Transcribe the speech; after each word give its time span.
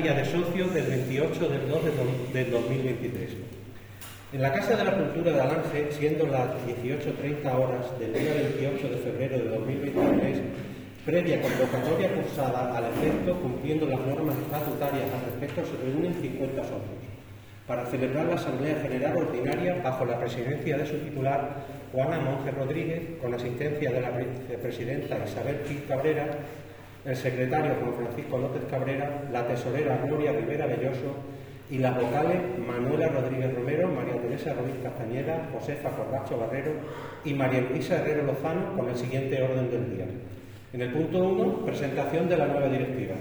de 0.00 0.24
socios 0.24 0.72
del 0.72 0.86
28 0.86 1.48
del 1.48 1.68
2 1.68 1.80
del 2.32 2.50
2023. 2.50 3.30
En 4.32 4.40
la 4.40 4.50
Casa 4.50 4.74
de 4.74 4.84
la 4.84 4.96
Cultura 4.96 5.30
de 5.30 5.40
Alange, 5.42 5.92
siendo 5.92 6.26
las 6.26 6.48
18.30 6.66 7.54
horas 7.54 7.98
del 7.98 8.14
día 8.14 8.32
28 8.32 8.88
de 8.88 8.96
febrero 8.96 9.36
de 9.36 9.48
2023, 9.50 10.38
previa 11.04 11.42
convocatoria 11.42 12.14
cursada 12.14 12.78
al 12.78 12.84
efecto 12.86 13.34
cumpliendo 13.42 13.86
las 13.86 14.00
normas 14.00 14.36
estatutarias 14.38 15.04
al 15.12 15.38
respecto, 15.38 15.70
se 15.70 15.84
reúnen 15.84 16.14
50 16.14 16.62
socios 16.62 17.10
para 17.70 17.86
celebrar 17.86 18.26
la 18.26 18.34
Asamblea 18.34 18.80
General 18.82 19.16
Ordinaria 19.16 19.80
bajo 19.84 20.04
la 20.06 20.18
presidencia 20.18 20.78
de 20.78 20.86
su 20.86 20.96
titular, 20.96 21.66
Juana 21.92 22.18
Monge 22.18 22.50
Rodríguez, 22.50 23.02
con 23.20 23.32
asistencia 23.32 23.92
de 23.92 24.00
la 24.00 24.10
vicepresidenta 24.10 25.18
Isabel 25.24 25.60
Gil 25.68 25.84
Cabrera, 25.86 26.26
el 27.04 27.16
secretario 27.16 27.76
Juan 27.80 27.94
Francisco 27.94 28.38
López 28.38 28.62
Cabrera, 28.70 29.22
la 29.32 29.46
tesorera 29.46 30.02
Gloria 30.04 30.32
Rivera 30.32 30.66
Belloso 30.66 31.16
y 31.70 31.78
las 31.78 31.94
vocales 31.96 32.40
Manuela 32.66 33.08
Rodríguez 33.08 33.54
Romero, 33.54 33.88
María 33.88 34.20
Teresa 34.20 34.54
Ruiz 34.54 34.74
Castañeda, 34.82 35.48
Josefa 35.52 35.90
Corbacho 35.90 36.36
Barrero 36.38 36.72
y 37.24 37.32
María 37.32 37.60
Luisa 37.62 37.96
Herrero 37.96 38.24
Lozano 38.24 38.76
con 38.76 38.88
el 38.88 38.96
siguiente 38.96 39.42
orden 39.42 39.70
del 39.70 39.96
día. 39.96 40.06
En 40.72 40.82
el 40.82 40.90
punto 40.90 41.18
1, 41.18 41.64
presentación 41.64 42.28
de 42.28 42.36
la 42.36 42.46
nueva 42.46 42.68
directiva. 42.68 43.14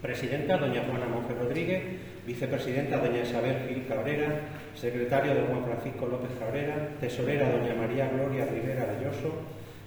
Presidenta, 0.00 0.56
doña 0.56 0.82
Juana 0.82 1.06
Monge 1.06 1.34
Rodríguez, 1.34 1.82
vicepresidenta, 2.26 2.98
doña 2.98 3.22
Isabel 3.22 3.68
Gil 3.68 3.86
Cabrera, 3.86 4.28
secretario 4.74 5.34
de 5.34 5.42
Juan 5.42 5.64
Francisco 5.64 6.06
López 6.06 6.30
Cabrera, 6.38 6.90
tesorera, 7.00 7.50
doña 7.50 7.74
María 7.74 8.08
Gloria 8.08 8.46
Rivera 8.46 8.86
Belloso. 8.86 9.32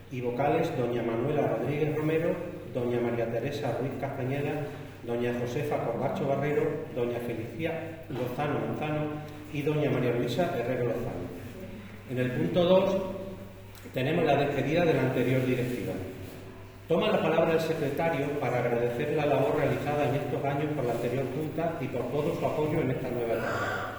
Y 0.10 0.22
vocales, 0.22 0.72
doña 0.78 1.04
Manuela 1.04 1.48
Rodríguez 1.48 1.94
Romero, 1.96 2.57
doña 2.74 3.00
María 3.00 3.32
Teresa 3.32 3.78
Ruiz 3.80 3.94
Castañeda, 4.00 4.68
doña 5.04 5.34
Josefa 5.40 5.84
Corbacho 5.86 6.28
Barrero, 6.28 6.64
doña 6.96 7.20
Felicia 7.20 8.04
Lozano 8.10 8.60
Manzano 8.60 9.06
y 9.54 9.62
doña 9.62 9.90
María 9.90 10.12
Luisa 10.12 10.52
Herrero 10.58 10.86
Lozano. 10.86 11.28
En 12.10 12.18
el 12.18 12.32
punto 12.32 12.64
2 12.64 12.98
tenemos 13.94 14.26
la 14.26 14.36
despedida 14.36 14.86
de 14.86 14.94
la 14.94 15.02
anterior 15.02 15.46
directiva. 15.46 15.94
Toma 16.88 17.12
la 17.12 17.22
palabra 17.22 17.54
el 17.54 17.60
secretario 17.60 18.28
para 18.40 18.60
agradecer 18.60 19.14
la 19.14 19.26
labor 19.26 19.58
realizada 19.58 20.08
en 20.08 20.16
estos 20.16 20.44
años 20.46 20.72
por 20.74 20.86
la 20.86 20.94
anterior 20.94 21.26
Junta 21.36 21.78
y 21.82 21.88
por 21.88 22.10
todo 22.12 22.34
su 22.40 22.46
apoyo 22.46 22.80
en 22.80 22.92
esta 22.92 23.10
nueva 23.10 23.34
etapa. 23.34 23.94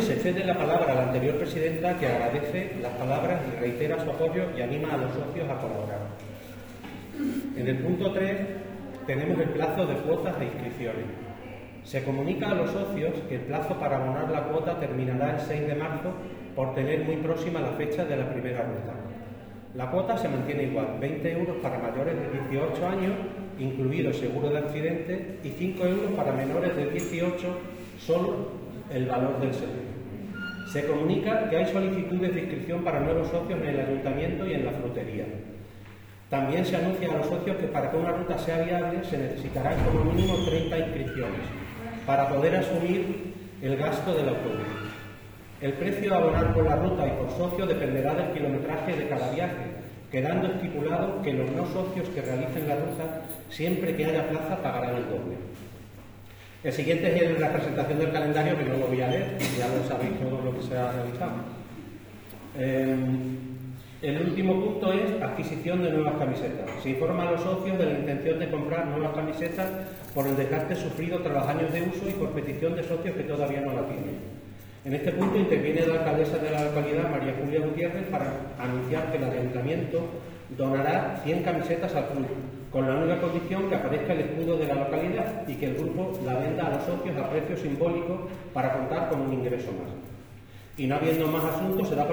Se 0.00 0.16
cede 0.16 0.44
la 0.44 0.54
palabra 0.54 0.92
a 0.92 0.94
la 0.94 1.02
anterior 1.02 1.36
presidenta 1.36 1.98
que 1.98 2.06
agradece 2.06 2.76
las 2.80 2.92
palabras 2.92 3.40
y 3.52 3.60
reitera 3.60 4.02
su 4.02 4.10
apoyo 4.10 4.44
y 4.56 4.62
anima 4.62 4.94
a 4.94 4.98
los 4.98 5.12
socios 5.12 5.50
a 5.50 5.60
colaborar. 5.60 6.33
En 7.56 7.68
el 7.68 7.78
punto 7.78 8.12
3 8.12 8.36
tenemos 9.06 9.38
el 9.38 9.50
plazo 9.50 9.86
de 9.86 9.94
cuotas 9.96 10.38
de 10.38 10.46
inscripciones. 10.46 11.04
Se 11.84 12.02
comunica 12.02 12.50
a 12.50 12.54
los 12.54 12.70
socios 12.70 13.12
que 13.28 13.36
el 13.36 13.42
plazo 13.42 13.74
para 13.78 13.96
abonar 13.96 14.30
la 14.30 14.44
cuota 14.44 14.80
terminará 14.80 15.34
el 15.34 15.40
6 15.40 15.66
de 15.66 15.74
marzo 15.74 16.12
por 16.56 16.74
tener 16.74 17.04
muy 17.04 17.16
próxima 17.16 17.60
la 17.60 17.72
fecha 17.72 18.04
de 18.04 18.16
la 18.16 18.32
primera 18.32 18.62
ruta. 18.62 18.94
La 19.74 19.90
cuota 19.90 20.16
se 20.16 20.28
mantiene 20.28 20.64
igual, 20.64 20.98
20 21.00 21.32
euros 21.32 21.56
para 21.62 21.78
mayores 21.78 22.14
de 22.16 22.56
18 22.56 22.86
años, 22.86 23.12
incluido 23.58 24.12
seguro 24.12 24.48
de 24.50 24.58
accidente, 24.58 25.40
y 25.42 25.50
5 25.50 25.84
euros 25.84 26.12
para 26.16 26.32
menores 26.32 26.74
de 26.76 26.90
18, 26.90 27.36
solo 27.98 28.52
el 28.92 29.06
valor 29.06 29.40
del 29.40 29.52
seguro. 29.52 29.82
Se 30.72 30.86
comunica 30.86 31.48
que 31.50 31.56
hay 31.56 31.66
solicitudes 31.66 32.34
de 32.34 32.40
inscripción 32.40 32.82
para 32.82 33.00
nuevos 33.00 33.28
socios 33.28 33.60
en 33.60 33.68
el 33.68 33.80
ayuntamiento 33.80 34.46
y 34.46 34.54
en 34.54 34.64
la 34.64 34.72
frutería. 34.72 35.26
También 36.34 36.66
se 36.66 36.74
anuncia 36.74 37.08
a 37.12 37.18
los 37.18 37.28
socios 37.28 37.56
que 37.58 37.68
para 37.68 37.92
que 37.92 37.96
una 37.96 38.10
ruta 38.10 38.36
sea 38.36 38.58
viable 38.58 39.04
se 39.04 39.16
necesitarán 39.16 39.78
como 39.84 40.02
mínimo 40.02 40.34
30 40.44 40.78
inscripciones 40.78 41.46
para 42.04 42.28
poder 42.28 42.56
asumir 42.56 43.34
el 43.62 43.76
gasto 43.76 44.12
del 44.12 44.30
autobús. 44.30 44.66
El 45.60 45.74
precio 45.74 46.12
a 46.12 46.16
abonar 46.16 46.52
por 46.52 46.64
la 46.64 46.74
ruta 46.74 47.06
y 47.06 47.10
por 47.10 47.30
socio 47.38 47.66
dependerá 47.66 48.14
del 48.14 48.32
kilometraje 48.32 48.96
de 48.96 49.08
cada 49.08 49.30
viaje, 49.30 49.62
quedando 50.10 50.48
estipulado 50.48 51.22
que 51.22 51.34
los 51.34 51.48
no 51.52 51.66
socios 51.66 52.08
que 52.08 52.22
realicen 52.22 52.68
la 52.68 52.76
ruta, 52.78 53.22
siempre 53.48 53.94
que 53.94 54.06
haya 54.06 54.28
plaza, 54.28 54.60
pagarán 54.60 54.96
el 54.96 55.04
doble. 55.04 55.36
El 56.64 56.72
siguiente 56.72 57.14
es 57.14 57.38
la 57.38 57.52
presentación 57.52 58.00
del 58.00 58.10
calendario, 58.10 58.58
que 58.58 58.64
no 58.64 58.76
lo 58.76 58.88
voy 58.88 59.00
a 59.00 59.08
leer, 59.08 59.38
ya 59.56 59.68
lo 59.68 59.86
sabéis 59.86 60.18
todo 60.18 60.42
lo 60.42 60.52
que 60.58 60.66
se 60.66 60.76
ha 60.76 60.90
realizado. 60.90 61.34
Eh, 62.58 62.96
el 64.04 64.20
último 64.20 64.60
punto 64.62 64.92
es 64.92 65.22
adquisición 65.22 65.82
de 65.82 65.90
nuevas 65.90 66.14
camisetas. 66.18 66.68
Se 66.82 66.90
informa 66.90 67.26
a 67.26 67.32
los 67.32 67.40
socios 67.40 67.78
de 67.78 67.86
la 67.86 67.98
intención 67.98 68.38
de 68.38 68.50
comprar 68.50 68.86
nuevas 68.86 69.14
camisetas 69.14 69.66
por 70.14 70.26
el 70.26 70.36
desgaste 70.36 70.76
sufrido 70.76 71.20
tras 71.20 71.34
los 71.34 71.46
años 71.46 71.72
de 71.72 71.82
uso 71.82 72.08
y 72.08 72.12
por 72.12 72.28
petición 72.30 72.76
de 72.76 72.82
socios 72.82 73.16
que 73.16 73.22
todavía 73.22 73.62
no 73.62 73.72
la 73.72 73.86
tienen. 73.86 74.44
En 74.84 74.92
este 74.92 75.12
punto 75.12 75.38
interviene 75.38 75.86
la 75.86 75.94
alcaldesa 75.94 76.36
de 76.36 76.50
la 76.50 76.64
localidad, 76.64 77.10
María 77.10 77.34
Julia 77.40 77.60
Gutiérrez, 77.60 78.06
para 78.08 78.26
anunciar 78.58 79.10
que 79.10 79.16
el 79.16 79.24
ayuntamiento 79.24 80.02
donará 80.50 81.22
100 81.24 81.42
camisetas 81.42 81.94
al 81.94 82.08
club, 82.08 82.26
con 82.70 82.86
la 82.86 82.96
única 82.96 83.18
condición 83.22 83.70
que 83.70 83.76
aparezca 83.76 84.12
el 84.12 84.20
escudo 84.20 84.58
de 84.58 84.66
la 84.66 84.74
localidad 84.74 85.48
y 85.48 85.54
que 85.54 85.66
el 85.68 85.76
grupo 85.76 86.20
la 86.26 86.34
venda 86.34 86.66
a 86.66 86.70
los 86.76 86.84
socios 86.84 87.16
a 87.16 87.30
precio 87.30 87.56
simbólico 87.56 88.28
para 88.52 88.74
contar 88.74 89.08
con 89.08 89.22
un 89.22 89.32
ingreso 89.32 89.72
más. 89.72 89.90
Y 90.76 90.86
no 90.86 90.96
habiendo 90.96 91.26
más 91.28 91.44
asuntos, 91.44 91.88
será 91.88 92.06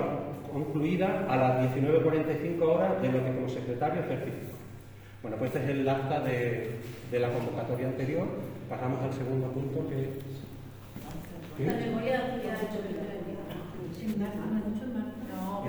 concluida 0.52 1.26
a 1.30 1.36
las 1.36 1.76
19.45 1.76 2.62
horas 2.62 3.02
de 3.02 3.12
lo 3.12 3.24
que 3.24 3.34
como 3.34 3.50
secretario 3.50 4.04
certifico. 4.04 4.58
Bueno, 5.22 5.38
pues 5.38 5.54
este 5.54 5.64
es 5.64 5.70
el 5.70 5.88
acta 5.88 6.20
de, 6.22 6.76
de 7.12 7.20
la 7.20 7.30
convocatoria 7.30 7.88
anterior. 7.88 8.28
Pasamos 8.70 9.02
al 9.04 9.14
segundo 9.14 9.48
punto 9.48 9.88
que... 9.90 10.20
La 11.64 11.74
de 11.74 11.92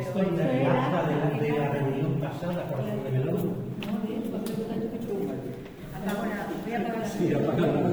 Esto 0.01 0.23
es 0.23 0.29
el 0.29 0.67
acta 0.67 1.03
de 1.07 1.17
la, 1.17 1.31
de 1.39 1.59
la 1.59 1.69
reunión 1.69 2.21
pasada, 2.21 2.65
por 2.65 2.81
ejemplo, 2.81 3.11
de 3.11 3.19
Melón. 3.19 3.55
Sí, 7.05 7.35
apagada. 7.35 7.91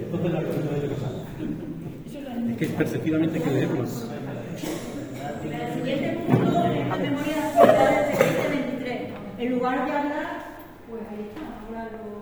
Esto 0.00 0.26
es 0.26 0.32
la 0.32 0.40
reunión 0.40 0.80
de 0.80 0.88
pasada. 0.88 1.20
Es 2.50 2.56
que 2.56 2.66
perceptivamente 2.66 3.38
hay 3.38 3.44
que. 3.44 4.19
Ahí 11.10 11.26
está, 11.28 11.40
ahora 11.66 11.90
lo. 11.90 12.20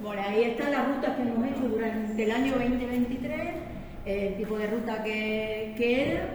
Bueno, 0.00 0.22
ahí 0.22 0.42
están 0.44 0.72
las 0.72 0.88
rutas 0.88 1.16
que 1.16 1.22
hemos 1.22 1.46
hecho 1.46 1.68
durante 1.68 2.24
el 2.24 2.30
año 2.30 2.52
2023, 2.54 3.40
el 4.04 4.36
tipo 4.36 4.58
de 4.58 4.66
ruta 4.66 5.04
que, 5.04 5.74
que 5.76 6.10
era 6.10 6.28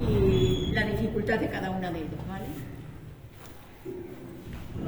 y 0.00 0.72
la 0.72 0.86
dificultad 0.86 1.38
de 1.38 1.48
cada 1.48 1.70
una 1.70 1.90
de 1.90 1.98
ellas, 1.98 2.28
¿vale? 2.28 2.46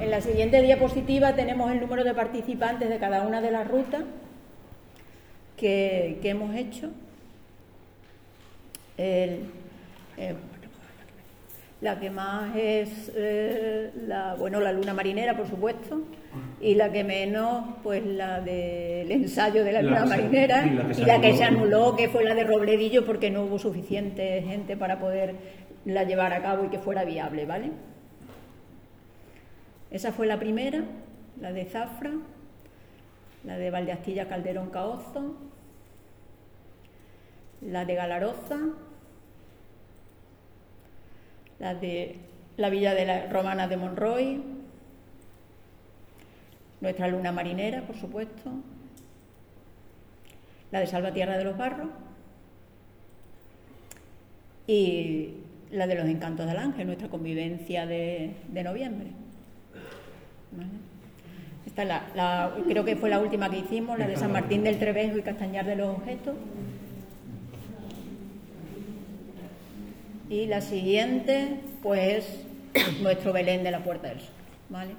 En 0.03 0.11
la 0.11 0.21
siguiente 0.23 0.63
diapositiva 0.63 1.35
tenemos 1.35 1.71
el 1.71 1.81
número 1.81 2.05
de 2.05 2.15
participantes 2.15 2.89
de 2.89 2.99
cada 2.99 3.23
una 3.23 3.43
de 3.43 3.51
las 3.51 3.69
rutas 3.69 4.03
que, 5.57 6.19
que 6.23 6.31
hemos 6.31 6.55
hecho. 6.55 6.91
Eh, 10.21 10.35
la 11.81 11.99
que 11.99 12.11
más 12.11 12.55
es 12.57 13.11
eh, 13.17 13.91
la, 14.07 14.35
bueno, 14.35 14.61
la 14.61 14.71
luna 14.73 14.93
marinera, 14.93 15.35
por 15.37 15.49
supuesto, 15.49 16.03
y 16.61 16.75
la 16.75 16.93
que 16.93 17.03
menos, 17.05 17.65
pues 17.83 18.05
la 18.05 18.41
del 18.43 19.11
ensayo 19.11 19.65
de 19.65 19.73
la 19.73 19.81
luna 19.83 20.01
La- 20.01 20.07
marinera, 20.07 20.67
y 20.67 20.71
la 20.75 20.87
que 20.89 20.95
se 20.95 21.03
y 21.03 21.05
la 21.07 21.21
que 21.21 21.27
anuló. 21.29 21.39
se 21.39 21.45
anuló, 21.45 21.97
que 21.97 22.09
fue 22.11 22.23
la 22.25 22.35
de 22.35 22.45
Robledillo, 22.45 23.07
porque 23.07 23.31
no 23.31 23.45
hubo 23.45 23.59
suficiente 23.59 24.43
gente 24.43 24.77
para 24.77 24.99
poderla 25.01 26.05
llevar 26.07 26.35
a 26.35 26.43
cabo 26.43 26.67
y 26.67 26.69
que 26.69 26.79
fuera 26.79 27.05
viable, 27.05 27.47
¿vale? 27.47 27.71
Esa 29.91 30.13
fue 30.13 30.27
la 30.27 30.39
primera, 30.39 30.85
la 31.41 31.53
de 31.53 31.65
Zafra, 31.65 32.13
la 33.45 33.57
de 33.57 33.71
Valdeastilla 33.71 34.29
Calderón 34.29 34.69
Caozo, 34.69 35.35
la 37.63 37.85
de 37.87 37.95
Galaroza, 37.95 38.59
la 41.61 41.75
de 41.75 42.17
la 42.57 42.71
Villa 42.71 42.95
de 42.95 43.05
la 43.07 43.27
Romana 43.27 43.69
de 43.69 43.77
Monroy, 43.77 44.43
nuestra 46.81 47.09
luna 47.09 47.31
marinera, 47.33 47.83
por 47.83 47.97
supuesto, 47.97 48.51
la 50.73 50.81
de 50.81 50.87
Salvatierra 50.87 51.37
de 51.37 51.45
los 51.45 51.57
Barros 51.57 51.89
y 54.67 55.35
la 55.71 55.87
de 55.87 55.95
los 55.95 56.07
Encantos 56.07 56.47
del 56.47 56.57
Ángel, 56.57 56.87
nuestra 56.87 57.09
convivencia 57.09 57.87
de, 57.87 58.33
noviembre. 58.65 59.09
Esta 61.67 61.83
es 61.83 61.89
la, 61.89 62.03
la- 62.15 62.55
creo 62.67 62.85
que 62.85 62.97
fue 62.97 63.11
la 63.11 63.21
última 63.21 63.51
que 63.51 63.59
hicimos, 63.59 63.99
la 63.99 64.07
de 64.07 64.17
San 64.17 64.33
Martín 64.33 64.65
del 64.65 64.79
Trevejo 64.79 65.19
y 65.19 65.23
Castañar 65.23 65.67
de 65.67 65.77
los 65.77 65.97
Objetos. 65.97 66.35
Y 70.31 70.47
la 70.47 70.61
siguiente, 70.61 71.61
pues, 71.83 72.25
nuestro 73.03 73.33
Belén 73.33 73.65
de 73.65 73.73
la 73.73 73.81
Puerta 73.81 74.09
del 74.09 74.21
Sol, 74.21 74.31
¿vale? 74.69 74.93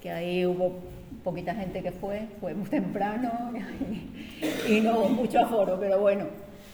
Que 0.00 0.10
ahí 0.10 0.46
hubo 0.46 0.80
poquita 1.22 1.54
gente 1.54 1.82
que 1.82 1.92
fue, 1.92 2.28
fue 2.40 2.54
muy 2.54 2.68
temprano 2.70 3.52
y, 4.68 4.80
no 4.80 4.98
hubo 4.98 5.08
mucho 5.10 5.38
aforo, 5.40 5.78
pero 5.78 6.00
bueno, 6.00 6.24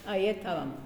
ahí 0.07 0.27
estábamos. 0.27 0.77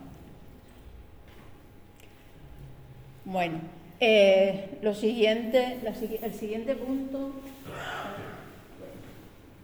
Bueno, 3.27 3.59
eh, 4.01 4.79
lo 4.81 4.95
siguiente, 4.95 5.81
el 6.23 6.35
siguiente 6.35 6.75
punto. 6.75 7.33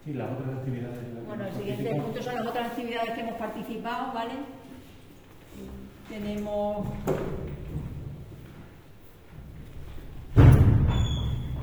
Sí, 0.05 0.13
las 0.13 0.31
otras 0.31 0.57
actividades. 0.59 1.25
Bueno, 1.25 1.47
el 1.47 1.53
siguiente 1.53 1.95
punto 1.95 2.21
son 2.21 2.35
las 2.35 2.45
otras 2.45 2.67
actividades 2.67 3.11
que 3.11 3.21
hemos 3.21 3.35
participado, 3.35 4.13
¿vale? 4.13 4.33
Tenemos 6.11 6.85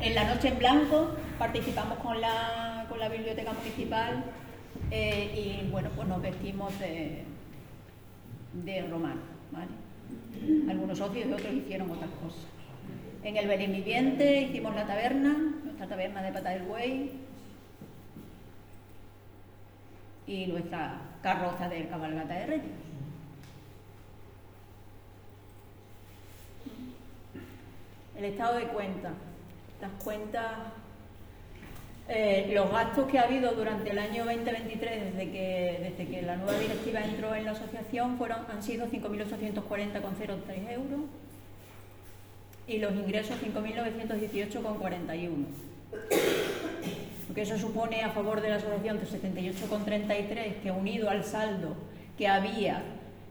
en 0.00 0.14
la 0.14 0.24
noche 0.24 0.48
en 0.48 0.58
blanco 0.58 1.10
participamos 1.38 1.98
con 1.98 2.18
la, 2.18 2.86
con 2.88 2.98
la 2.98 3.10
biblioteca 3.10 3.52
municipal 3.52 4.24
eh, 4.90 5.60
y 5.64 5.70
bueno, 5.70 5.90
pues 5.94 6.08
nos 6.08 6.22
vestimos 6.22 6.78
de, 6.78 7.24
de 8.64 8.86
romano, 8.88 9.20
¿vale? 9.52 10.70
Algunos 10.70 10.96
socios 10.96 11.26
y 11.28 11.32
otros 11.34 11.52
hicieron 11.52 11.90
otras 11.90 12.10
cosas. 12.22 12.46
En 13.24 13.36
el 13.36 13.48
Belén 13.48 13.72
Viviente 13.72 14.40
hicimos 14.40 14.74
la 14.74 14.86
taberna, 14.86 15.36
nuestra 15.62 15.88
taberna 15.88 16.22
de 16.22 16.32
Pata 16.32 16.50
del 16.50 16.62
Buey 16.62 17.12
y 20.26 20.46
nuestra 20.46 21.02
carroza 21.22 21.68
del 21.68 21.86
cabalgata 21.90 22.32
de 22.32 22.46
Reyes. 22.46 22.87
El 28.18 28.24
estado 28.24 28.56
de 28.56 28.64
cuenta. 28.64 29.12
Las 29.80 29.92
cuentas, 30.02 30.52
eh, 32.08 32.50
los 32.52 32.68
gastos 32.72 33.08
que 33.08 33.20
ha 33.20 33.22
habido 33.22 33.52
durante 33.52 33.90
el 33.90 33.98
año 33.98 34.24
2023 34.24 35.12
desde 35.12 35.30
que, 35.30 35.78
desde 35.80 36.08
que 36.10 36.22
la 36.22 36.34
nueva 36.34 36.58
directiva 36.58 36.98
entró 37.00 37.32
en 37.36 37.44
la 37.44 37.52
asociación 37.52 38.18
fueron, 38.18 38.38
han 38.50 38.60
sido 38.60 38.88
5.840,03 38.88 40.70
euros 40.70 41.02
y 42.66 42.78
los 42.78 42.92
ingresos 42.92 43.36
5.918,41. 43.40 45.44
Lo 47.28 47.34
que 47.34 47.42
eso 47.42 47.56
supone 47.56 48.02
a 48.02 48.10
favor 48.10 48.40
de 48.40 48.50
la 48.50 48.56
asociación 48.56 48.98
de 48.98 49.06
78,33 49.06 50.60
que 50.60 50.72
unido 50.72 51.08
al 51.08 51.22
saldo 51.22 51.76
que 52.16 52.26
había 52.26 52.82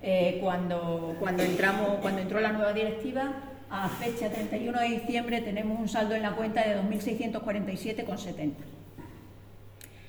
eh, 0.01 0.39
cuando, 0.41 1.17
cuando, 1.19 1.43
entramos, 1.43 1.97
cuando 2.01 2.21
entró 2.21 2.39
la 2.39 2.53
nueva 2.53 2.71
directiva, 2.71 3.33
a 3.69 3.89
fecha 3.89 4.29
31 4.29 4.79
de 4.79 4.87
diciembre 4.87 5.41
tenemos 5.41 5.79
un 5.79 5.89
saldo 5.89 6.15
en 6.15 6.21
la 6.21 6.31
cuenta 6.31 6.61
de 6.61 6.77
2.647,70. 6.77 8.53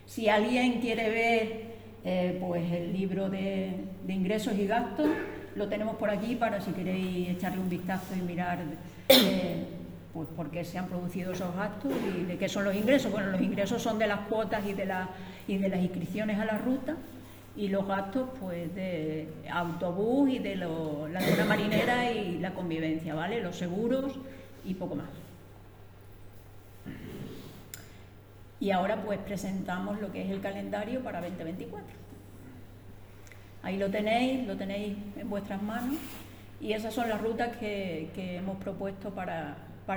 Si 0.07 0.29
alguien 0.29 0.81
quiere 0.81 1.11
ver 1.11 1.63
eh, 2.05 2.39
pues 2.41 2.71
el 2.73 2.93
libro 2.93 3.29
de, 3.29 3.75
ingresos 4.09 4.55
y 4.55 4.67
gastos, 4.67 5.09
lo 5.57 5.69
tenemos 5.69 5.97
por 5.97 6.11
aquí 6.11 6.37
para 6.37 6.61
si 6.61 6.71
queréis 6.73 7.31
echarle 7.31 7.61
un 7.61 7.69
vistazo 7.69 8.15
y 8.17 8.21
mirar 8.21 8.59
eh, 9.09 9.65
pues 10.15 10.29
por 10.29 10.51
qué 10.51 10.65
se 10.65 10.79
han 10.79 10.87
producido 10.87 11.33
esos 11.33 11.55
gastos 11.55 11.93
y 12.17 12.25
de 12.25 12.39
qué 12.39 12.49
son 12.49 12.65
los 12.65 12.75
ingresos. 12.75 13.11
Bueno, 13.11 13.31
los 13.31 13.41
ingresos 13.41 13.83
son 13.83 13.99
de 13.99 14.07
las 14.07 14.21
cuotas 14.21 14.65
y 14.67 14.73
de, 14.73 14.87
la, 14.87 15.09
y 15.49 15.59
de 15.59 15.69
las 15.69 15.81
inscripciones 15.81 16.39
a 16.39 16.45
la 16.45 16.59
ruta 16.59 16.97
y 17.59 17.67
los 17.67 17.89
gastos 17.89 18.29
pues 18.39 18.73
de 18.73 19.27
autobús 19.51 20.31
y 20.31 20.39
de 20.39 20.55
la 20.55 21.21
zona 21.21 21.45
marinera 21.45 22.09
y 22.13 22.39
la 22.39 22.55
convivencia, 22.55 23.17
¿vale? 23.17 23.41
Los 23.41 23.57
seguros 23.57 24.15
y 24.65 24.75
poco 24.75 24.95
más. 24.95 25.09
Y 28.61 28.71
ahora 28.71 29.03
pues 29.03 29.19
presentamos 29.19 30.01
lo 30.01 30.13
que 30.13 30.23
es 30.23 30.31
el 30.31 30.41
calendario 30.41 31.03
para 31.03 31.21
2024. 31.21 31.85
Ahí 33.65 33.77
lo 33.77 33.91
tenéis, 33.91 34.47
lo 34.47 34.57
tenéis 34.57 34.97
en 35.17 35.29
vuestras 35.29 35.61
manos 35.61 35.97
y 36.61 36.75
esas 36.75 36.95
son 36.95 37.09
las 37.09 37.21
rutas 37.21 37.57
que, 37.57 38.09
hemos 38.37 38.57
propuesto 38.59 39.11
para, 39.11 39.57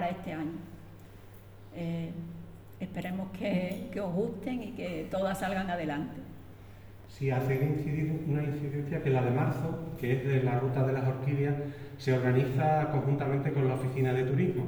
este 0.10 0.34
año. 0.34 0.58
Eh, 1.76 2.10
esperemos 2.80 3.30
que, 3.38 3.88
que 3.94 4.02
os 4.02 4.12
gusten 4.12 4.64
y 4.64 4.72
que 4.72 5.08
todas 5.12 5.40
salgan 5.40 5.70
adelante 5.70 6.31
si 7.18 7.30
hace 7.30 7.60
una 8.28 8.44
incidencia 8.44 9.04
que 9.04 9.10
la 9.10 9.22
de 9.22 9.32
marzo, 9.32 9.94
que 10.00 10.14
es 10.14 10.28
de 10.28 10.44
la 10.44 10.60
ruta 10.60 10.86
de 10.86 10.94
las 10.94 11.08
orquídeas, 11.08 11.56
se 11.98 12.14
organiza 12.14 12.90
conjuntamente 12.92 13.52
con 13.52 13.68
la 13.68 13.76
oficina 13.76 14.14
de 14.14 14.24
turismo. 14.24 14.66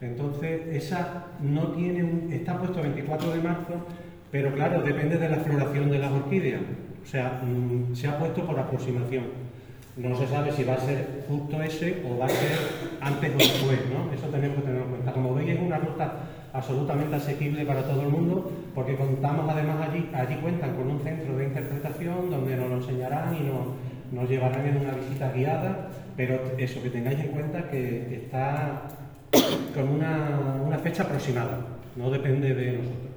Entonces, 0.00 0.62
esa 0.72 1.26
no 1.40 1.72
tiene 1.72 2.34
está 2.34 2.58
puesto 2.58 2.80
24 2.80 3.32
de 3.32 3.42
marzo, 3.42 3.86
pero 4.30 4.54
claro, 4.54 4.82
depende 4.82 5.18
de 5.18 5.28
la 5.28 5.36
floración 5.38 5.90
de 5.90 5.98
las 5.98 6.12
orquídeas. 6.12 6.62
O 7.02 7.06
sea, 7.06 7.42
mm, 7.44 7.94
se 7.94 8.08
ha 8.08 8.18
puesto 8.18 8.46
por 8.46 8.58
aproximación. 8.58 9.24
No 9.96 10.16
se 10.16 10.26
sabe 10.26 10.52
si 10.52 10.64
va 10.64 10.74
a 10.74 10.78
ser 10.78 11.24
justo 11.28 11.60
ese 11.62 12.02
o 12.08 12.16
va 12.16 12.26
a 12.26 12.28
ser 12.28 12.56
antes 13.00 13.34
o 13.34 13.38
después, 13.38 13.78
¿no? 13.92 14.12
Eso 14.12 14.28
tenemos 14.28 14.56
que 14.58 14.62
tener 14.62 14.82
en 14.82 14.88
cuenta. 14.88 15.12
Como 15.12 15.34
veis, 15.34 15.50
es 15.50 15.60
una 15.60 15.78
ruta 15.78 16.12
absolutamente 16.52 17.16
asequible 17.16 17.64
para 17.64 17.82
todo 17.82 18.02
el 18.02 18.08
mundo, 18.08 18.50
porque 18.74 18.96
contamos 18.96 19.48
además 19.48 19.88
allí, 19.88 20.10
allí 20.12 20.36
cuentan 20.36 20.74
con 20.74 20.90
un 20.90 21.00
centro 21.00 21.36
de 21.36 21.44
interpretación 21.44 22.30
donde 22.30 22.56
nos 22.56 22.68
lo 22.68 22.76
enseñarán 22.76 23.36
y 23.36 23.40
nos, 24.14 24.28
llevarán 24.28 24.66
en 24.66 24.76
una 24.78 24.92
visita 24.92 25.30
guiada, 25.32 25.88
pero 26.16 26.40
eso, 26.58 26.82
que 26.82 26.90
tengáis 26.90 27.20
en 27.20 27.28
cuenta 27.28 27.68
que 27.70 28.24
está 28.24 28.82
con 29.74 29.88
una, 29.88 30.78
fecha 30.82 31.04
aproximada, 31.04 31.58
no 31.96 32.10
depende 32.10 32.54
de 32.54 32.72
nosotros. 32.72 33.10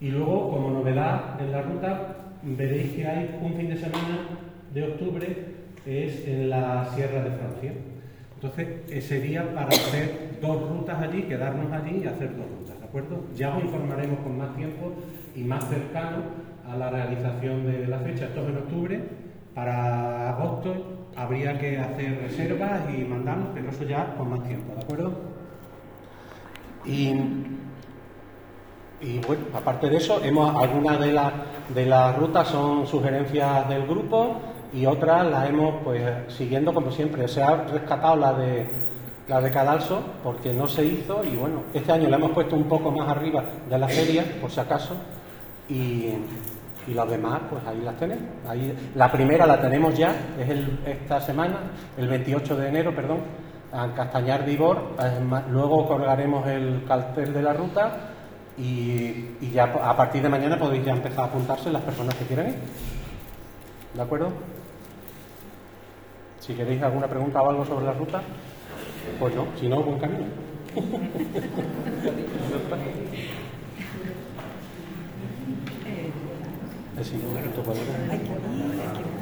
Y 0.00 0.10
luego, 0.10 0.50
como 0.50 0.70
novedad 0.70 1.40
en 1.40 1.52
la 1.52 1.62
ruta, 1.62 2.16
veréis 2.42 2.92
que 2.92 3.06
hay 3.06 3.38
un 3.40 3.54
fin 3.54 3.70
de 3.70 3.76
semana 3.76 4.28
de 4.74 4.82
octubre, 4.82 5.26
es 5.86 6.28
en 6.28 6.50
la 6.50 6.86
Sierra 6.94 7.22
de 7.22 7.30
Francia. 7.30 7.72
Entonces, 8.36 8.68
ese 8.90 9.20
día 9.20 9.54
para 9.54 9.68
hacer 9.68 10.38
dos 10.42 10.68
rutas 10.68 11.00
allí, 11.00 11.22
quedarnos 11.22 11.72
allí 11.72 12.02
y 12.04 12.06
hacer 12.06 12.36
dos 12.36 12.46
rutas, 12.58 12.78
¿de 12.78 12.84
acuerdo? 12.84 13.24
Ya 13.34 13.56
os 13.56 13.64
informaremos 13.64 14.18
con 14.20 14.36
más 14.36 14.54
tiempo 14.54 14.92
y 15.34 15.42
más 15.42 15.64
cercano 15.68 16.18
a 16.68 16.76
la 16.76 16.90
realización 16.90 17.64
de 17.64 17.86
la 17.86 17.98
fecha. 18.00 18.26
Esto 18.26 18.42
es 18.42 18.48
en 18.48 18.56
octubre. 18.58 19.00
Para 19.54 20.34
agosto 20.34 20.74
habría 21.16 21.58
que 21.58 21.78
hacer 21.78 22.20
reservas 22.20 22.82
y 22.94 23.04
mandarnos, 23.04 23.48
pero 23.54 23.70
eso 23.70 23.84
ya 23.84 24.14
con 24.16 24.28
más 24.28 24.42
tiempo, 24.46 24.74
¿de 24.74 24.82
acuerdo? 24.82 25.12
Y, 26.84 27.14
bueno, 29.26 29.44
aparte 29.54 29.88
de 29.88 29.96
eso, 29.96 30.22
hemos, 30.22 30.54
algunas 30.62 31.00
de, 31.00 31.18
de 31.74 31.86
las 31.86 32.16
rutas 32.18 32.48
son 32.48 32.86
sugerencias 32.86 33.66
del 33.68 33.86
grupo 33.86 34.40
y 34.72 34.86
otras 34.86 35.26
las 35.30 35.48
hemos, 35.48 35.82
pues, 35.82 36.02
siguiendo 36.28 36.72
como 36.74 36.90
siempre. 36.90 37.28
Se 37.28 37.42
ha 37.42 37.64
rescatado 37.64 38.16
la 38.16 38.32
de 38.32 38.66
la 39.28 39.40
de 39.40 39.50
Cadalso 39.50 40.02
porque 40.22 40.52
no 40.52 40.68
se 40.68 40.84
hizo 40.84 41.24
y 41.24 41.36
bueno, 41.36 41.64
este 41.74 41.92
año 41.92 42.08
la 42.08 42.16
hemos 42.16 42.30
puesto 42.30 42.54
un 42.54 42.64
poco 42.64 42.90
más 42.90 43.08
arriba 43.08 43.42
de 43.68 43.78
la 43.78 43.88
feria, 43.88 44.24
por 44.40 44.50
si 44.50 44.60
acaso, 44.60 44.94
y, 45.68 46.12
y 46.86 46.94
las 46.94 47.08
demás, 47.08 47.40
pues 47.50 47.64
ahí 47.66 47.80
las 47.82 47.96
tenéis. 47.96 48.20
Ahí, 48.48 48.92
la 48.94 49.10
primera 49.10 49.46
la 49.46 49.60
tenemos 49.60 49.96
ya, 49.96 50.14
es 50.38 50.48
el, 50.48 50.78
esta 50.86 51.20
semana, 51.20 51.58
el 51.96 52.08
28 52.08 52.56
de 52.56 52.68
enero, 52.68 52.94
perdón, 52.94 53.18
en 53.72 53.90
Castañar 53.92 54.44
de 54.44 54.52
Ibor. 54.52 54.94
Luego 55.50 55.88
colgaremos 55.88 56.46
el 56.46 56.84
cartel 56.86 57.32
de 57.32 57.42
la 57.42 57.52
ruta 57.52 58.10
y, 58.56 59.34
y, 59.40 59.50
ya 59.52 59.64
a 59.64 59.96
partir 59.96 60.22
de 60.22 60.28
mañana 60.28 60.58
podéis 60.58 60.84
ya 60.84 60.92
empezar 60.92 61.24
a 61.24 61.28
apuntarse 61.28 61.70
las 61.70 61.82
personas 61.82 62.14
que 62.14 62.24
quieran 62.24 62.48
ir. 62.48 62.54
¿De 63.94 64.02
acuerdo? 64.02 64.30
Si 66.46 66.54
queréis 66.54 66.80
alguna 66.80 67.08
pregunta 67.08 67.42
o 67.42 67.50
algo 67.50 67.66
sobre 67.66 67.86
la 67.86 67.92
ruta, 67.92 68.22
pues 69.18 69.34
no, 69.34 69.46
si 69.58 69.66
no, 69.66 69.82
buen 69.82 69.98
camino. 69.98 70.26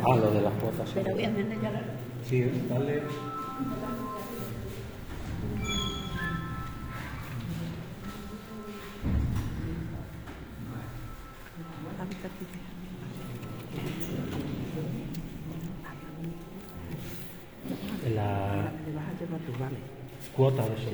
Ah, 0.07 0.16
lo 0.16 0.31
de 0.31 0.43
las 0.43 0.52
cuotas. 0.54 0.88
Sí, 0.90 1.00
sí 2.45 2.66
dale. 2.69 3.02
la 11.99 12.74
cuota 20.37 20.62
de 20.62 20.75
eso. 20.75 20.87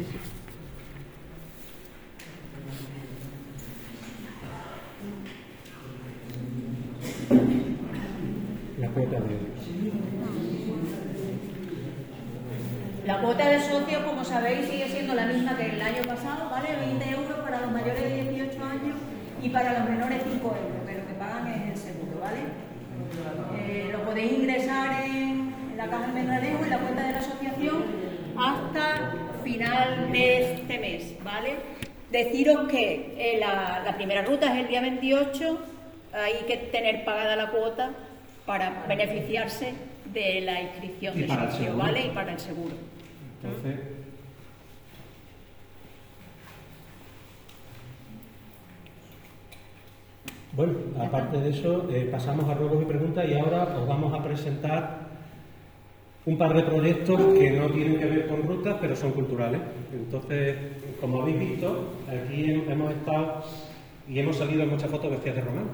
La 8.78 8.88
cuota 8.88 9.20
de 9.20 9.50
La 13.06 13.20
cuota 13.20 13.48
de 13.48 13.60
socios, 13.60 14.02
como 14.04 14.24
sabéis, 14.24 14.68
sigue 14.68 14.88
siendo 14.88 15.14
la 15.14 15.26
misma 15.26 15.56
que 15.56 15.66
el 15.66 15.80
año 15.80 16.02
pasado, 16.06 16.50
¿vale? 16.50 16.76
20 16.76 17.10
euros 17.10 17.38
para 17.40 17.60
los 17.62 17.72
mayores 17.72 18.02
de 18.02 18.30
18 18.30 18.64
años 18.64 18.96
y 19.42 19.48
para 19.48 19.80
los 19.80 19.88
menores 19.88 20.22
5 20.22 20.46
euros, 20.46 20.86
que 20.86 20.98
lo 20.98 21.06
que 21.06 21.14
pagan 21.14 21.46
es 21.48 21.70
el 21.70 21.76
seguro, 21.76 22.20
¿vale? 22.20 22.40
Eh, 23.58 23.88
lo 23.92 24.04
podéis 24.04 24.32
ingresar 24.32 25.04
en, 25.04 25.52
la 25.76 25.86
caja 25.88 26.08
de 26.08 26.12
Menradejo, 26.12 26.62
en 26.62 26.70
la 26.70 26.78
cuenta 26.78 27.02
de 27.02 27.12
la 27.12 27.18
asociación, 27.18 27.84
hasta 28.42 29.12
final 29.44 30.12
de 30.12 30.54
este 30.54 30.78
mes, 30.78 31.14
¿vale? 31.22 31.56
Deciros 32.10 32.68
que 32.68 33.14
eh, 33.18 33.38
la, 33.38 33.82
la 33.84 33.96
primera 33.96 34.22
ruta 34.22 34.52
es 34.52 34.64
el 34.64 34.68
día 34.68 34.80
28, 34.80 35.58
hay 36.12 36.44
que 36.46 36.56
tener 36.56 37.04
pagada 37.04 37.36
la 37.36 37.50
cuota 37.50 37.90
para 38.46 38.84
beneficiarse 38.88 39.74
de 40.12 40.40
la 40.40 40.60
inscripción 40.60 41.16
de 41.16 41.28
socio, 41.28 41.76
¿vale? 41.76 42.06
Y 42.06 42.08
para 42.10 42.32
el 42.32 42.40
seguro. 42.40 42.74
Entonces, 43.42 43.78
Bueno, 50.52 50.74
aparte 51.00 51.40
de 51.40 51.50
eso, 51.50 51.88
eh, 51.90 52.08
pasamos 52.10 52.50
a 52.50 52.54
ruegos 52.54 52.82
y 52.82 52.84
preguntas 52.84 53.24
y 53.28 53.34
ahora 53.38 53.62
os 53.62 53.86
vamos 53.86 54.12
a 54.12 54.22
presentar 54.22 54.99
un 56.26 56.36
par 56.36 56.54
de 56.54 56.62
proyectos 56.62 57.18
que 57.38 57.50
no 57.50 57.70
tienen 57.70 57.98
que 57.98 58.04
ver 58.04 58.28
con 58.28 58.42
rutas, 58.42 58.76
pero 58.80 58.94
son 58.94 59.12
culturales. 59.12 59.60
Entonces, 59.92 60.56
como 61.00 61.22
habéis 61.22 61.38
visto, 61.38 61.94
aquí 62.08 62.50
hemos 62.68 62.92
estado 62.92 63.42
y 64.08 64.18
hemos 64.18 64.36
salido 64.36 64.62
en 64.62 64.70
muchas 64.70 64.90
fotos 64.90 65.10
vestidas 65.10 65.36
de 65.36 65.42
romano. 65.42 65.68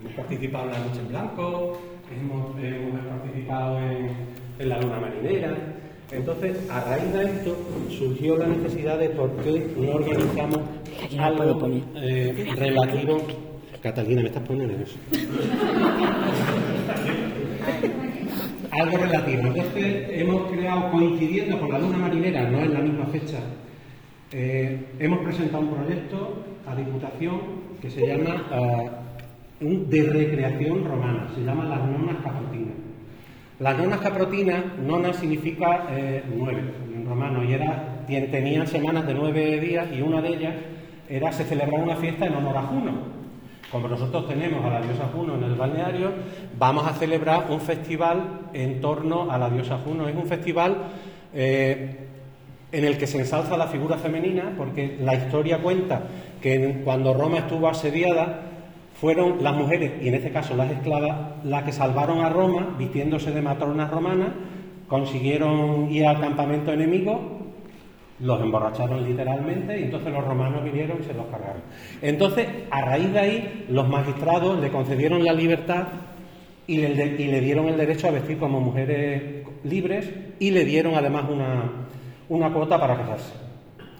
Hemos 0.00 0.12
participado 0.14 0.66
en 0.66 0.72
la 0.72 0.78
Noche 0.78 1.00
en 1.00 1.08
Blanco, 1.08 1.80
hemos, 2.16 2.56
participado 3.08 3.78
en, 3.78 4.68
la 4.68 4.80
Luna 4.80 5.00
Marinera. 5.00 5.56
Entonces, 6.12 6.70
a 6.70 6.80
raíz 6.80 7.12
de 7.12 7.24
esto, 7.24 7.56
surgió 7.88 8.36
la 8.36 8.46
necesidad 8.46 8.98
de 8.98 9.08
por 9.08 9.30
qué 9.36 9.66
no 9.76 9.92
organizamos 9.92 10.60
algo 11.18 11.68
eh, 11.96 12.54
relativo. 12.56 13.22
Catalina, 13.80 14.22
me 14.22 14.28
estás 14.28 14.46
poniendo 14.46 14.84
eso. 14.84 14.96
algo 18.72 18.96
relativo. 18.96 19.42
Entonces, 19.46 20.06
hemos 20.10 20.50
creado, 20.50 20.90
coincidiendo 20.90 21.60
con 21.60 21.70
la 21.70 21.78
Luna 21.78 21.98
Marinera, 21.98 22.48
no 22.48 22.58
en 22.60 22.74
la 22.74 22.80
misma 22.80 23.06
fecha, 23.06 23.38
eh, 24.32 24.86
hemos 24.98 25.18
presentado 25.20 25.62
un 25.62 25.74
proyecto 25.74 26.44
a 26.66 26.74
Diputación 26.74 27.40
que 27.80 27.90
se 27.90 28.06
llama 28.06 28.46
eh, 29.60 29.84
de 29.88 30.02
recreación 30.04 30.84
romana, 30.84 31.28
se 31.34 31.44
llama 31.44 31.64
las 31.64 31.84
nonas 31.84 32.16
caprotinas. 32.22 32.74
Las 33.58 33.78
nonas 33.78 34.00
caprotinas, 34.00 34.64
nona 34.82 35.12
significa 35.12 35.86
eh, 35.90 36.22
nueve 36.34 36.62
en 36.94 37.06
romano, 37.06 37.44
y 37.44 37.52
era, 37.52 38.04
tenían 38.06 38.66
semanas 38.66 39.06
de 39.06 39.14
nueve 39.14 39.60
días 39.60 39.86
y 39.94 40.00
una 40.00 40.20
de 40.20 40.28
ellas 40.28 40.54
era 41.08 41.30
se 41.30 41.44
celebraba 41.44 41.84
una 41.84 41.96
fiesta 41.96 42.26
en 42.26 42.34
honor 42.34 42.56
a 42.56 42.62
Juno. 42.62 43.21
Como 43.72 43.88
nosotros 43.88 44.28
tenemos 44.28 44.62
a 44.66 44.68
la 44.68 44.82
diosa 44.82 45.08
Juno 45.14 45.34
en 45.34 45.44
el 45.44 45.54
balneario, 45.54 46.12
vamos 46.58 46.86
a 46.86 46.92
celebrar 46.92 47.46
un 47.48 47.58
festival 47.58 48.40
en 48.52 48.82
torno 48.82 49.30
a 49.30 49.38
la 49.38 49.48
diosa 49.48 49.78
Juno. 49.78 50.06
Es 50.06 50.14
un 50.14 50.26
festival 50.26 50.76
eh, 51.32 52.06
en 52.70 52.84
el 52.84 52.98
que 52.98 53.06
se 53.06 53.18
ensalza 53.18 53.56
la 53.56 53.68
figura 53.68 53.96
femenina, 53.96 54.52
porque 54.58 54.98
la 55.00 55.14
historia 55.14 55.62
cuenta 55.62 56.02
que 56.42 56.82
cuando 56.84 57.14
Roma 57.14 57.38
estuvo 57.38 57.66
asediada, 57.66 58.42
fueron 59.00 59.42
las 59.42 59.56
mujeres, 59.56 59.92
y 60.02 60.08
en 60.08 60.14
este 60.16 60.30
caso 60.30 60.54
las 60.54 60.70
esclavas, 60.70 61.42
las 61.42 61.62
que 61.64 61.72
salvaron 61.72 62.22
a 62.22 62.28
Roma 62.28 62.76
vistiéndose 62.78 63.30
de 63.30 63.40
matronas 63.40 63.90
romanas, 63.90 64.28
consiguieron 64.86 65.90
ir 65.90 66.06
al 66.06 66.20
campamento 66.20 66.74
enemigo, 66.74 67.41
los 68.22 68.40
emborracharon 68.40 69.04
literalmente 69.04 69.78
y 69.78 69.84
entonces 69.84 70.12
los 70.12 70.24
romanos 70.24 70.64
vinieron 70.64 70.98
y 71.00 71.04
se 71.04 71.12
los 71.14 71.26
cargaron. 71.26 71.62
Entonces, 72.00 72.46
a 72.70 72.80
raíz 72.82 73.12
de 73.12 73.18
ahí, 73.18 73.66
los 73.68 73.88
magistrados 73.88 74.60
le 74.60 74.70
concedieron 74.70 75.24
la 75.24 75.32
libertad 75.32 75.88
y 76.66 76.78
le, 76.78 77.40
dieron 77.40 77.68
el 77.68 77.76
derecho 77.76 78.08
a 78.08 78.12
vestir 78.12 78.38
como 78.38 78.60
mujeres 78.60 79.44
libres 79.64 80.10
y 80.38 80.50
le 80.50 80.64
dieron 80.64 80.94
además 80.94 81.24
una, 81.28 81.70
una 82.28 82.52
cuota 82.52 82.78
para 82.78 82.96
casarse. 82.96 83.32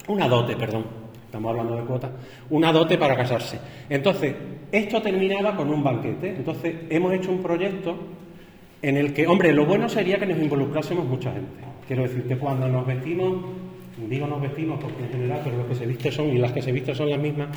Una 0.09 0.29
dote, 0.29 0.57
perdón 0.57 1.03
estamos 1.33 1.49
hablando 1.49 1.77
de 1.77 1.85
cuotas, 1.85 2.11
una 2.51 2.71
dote 2.71 2.99
para 2.99 3.17
casarse. 3.17 3.59
Entonces, 3.89 4.35
esto 4.71 5.01
terminaba 5.01 5.57
con 5.57 5.71
un 5.71 5.83
banquete. 5.83 6.29
Entonces, 6.29 6.75
hemos 6.91 7.15
hecho 7.15 7.31
un 7.31 7.43
proyecto 7.43 7.97
en 8.83 8.99
el 8.99 9.15
que, 9.15 9.27
hombre, 9.27 9.51
lo 9.55 9.65
bueno 9.65 9.89
sería 9.89 10.19
que 10.19 10.27
nos 10.27 10.37
involucrásemos 10.39 11.07
mucha 11.07 11.33
gente. 11.33 11.65
Quiero 11.87 12.03
decir 12.03 12.25
que 12.25 12.37
cuando 12.37 12.69
nos 12.69 12.87
vestimos, 12.87 13.45
digo 14.09 14.27
nos 14.27 14.41
vestimos 14.41 14.79
porque 14.81 15.03
en 15.05 15.11
general, 15.11 15.41
pero 15.45 15.57
los 15.59 15.67
que 15.67 15.75
se 15.75 15.87
visten 15.87 16.13
son 16.13 16.29
y 16.29 16.39
las 16.39 16.53
que 16.53 16.63
se 16.63 16.73
visten 16.73 16.95
son 16.95 17.11
las 17.11 17.19
mismas, 17.19 17.49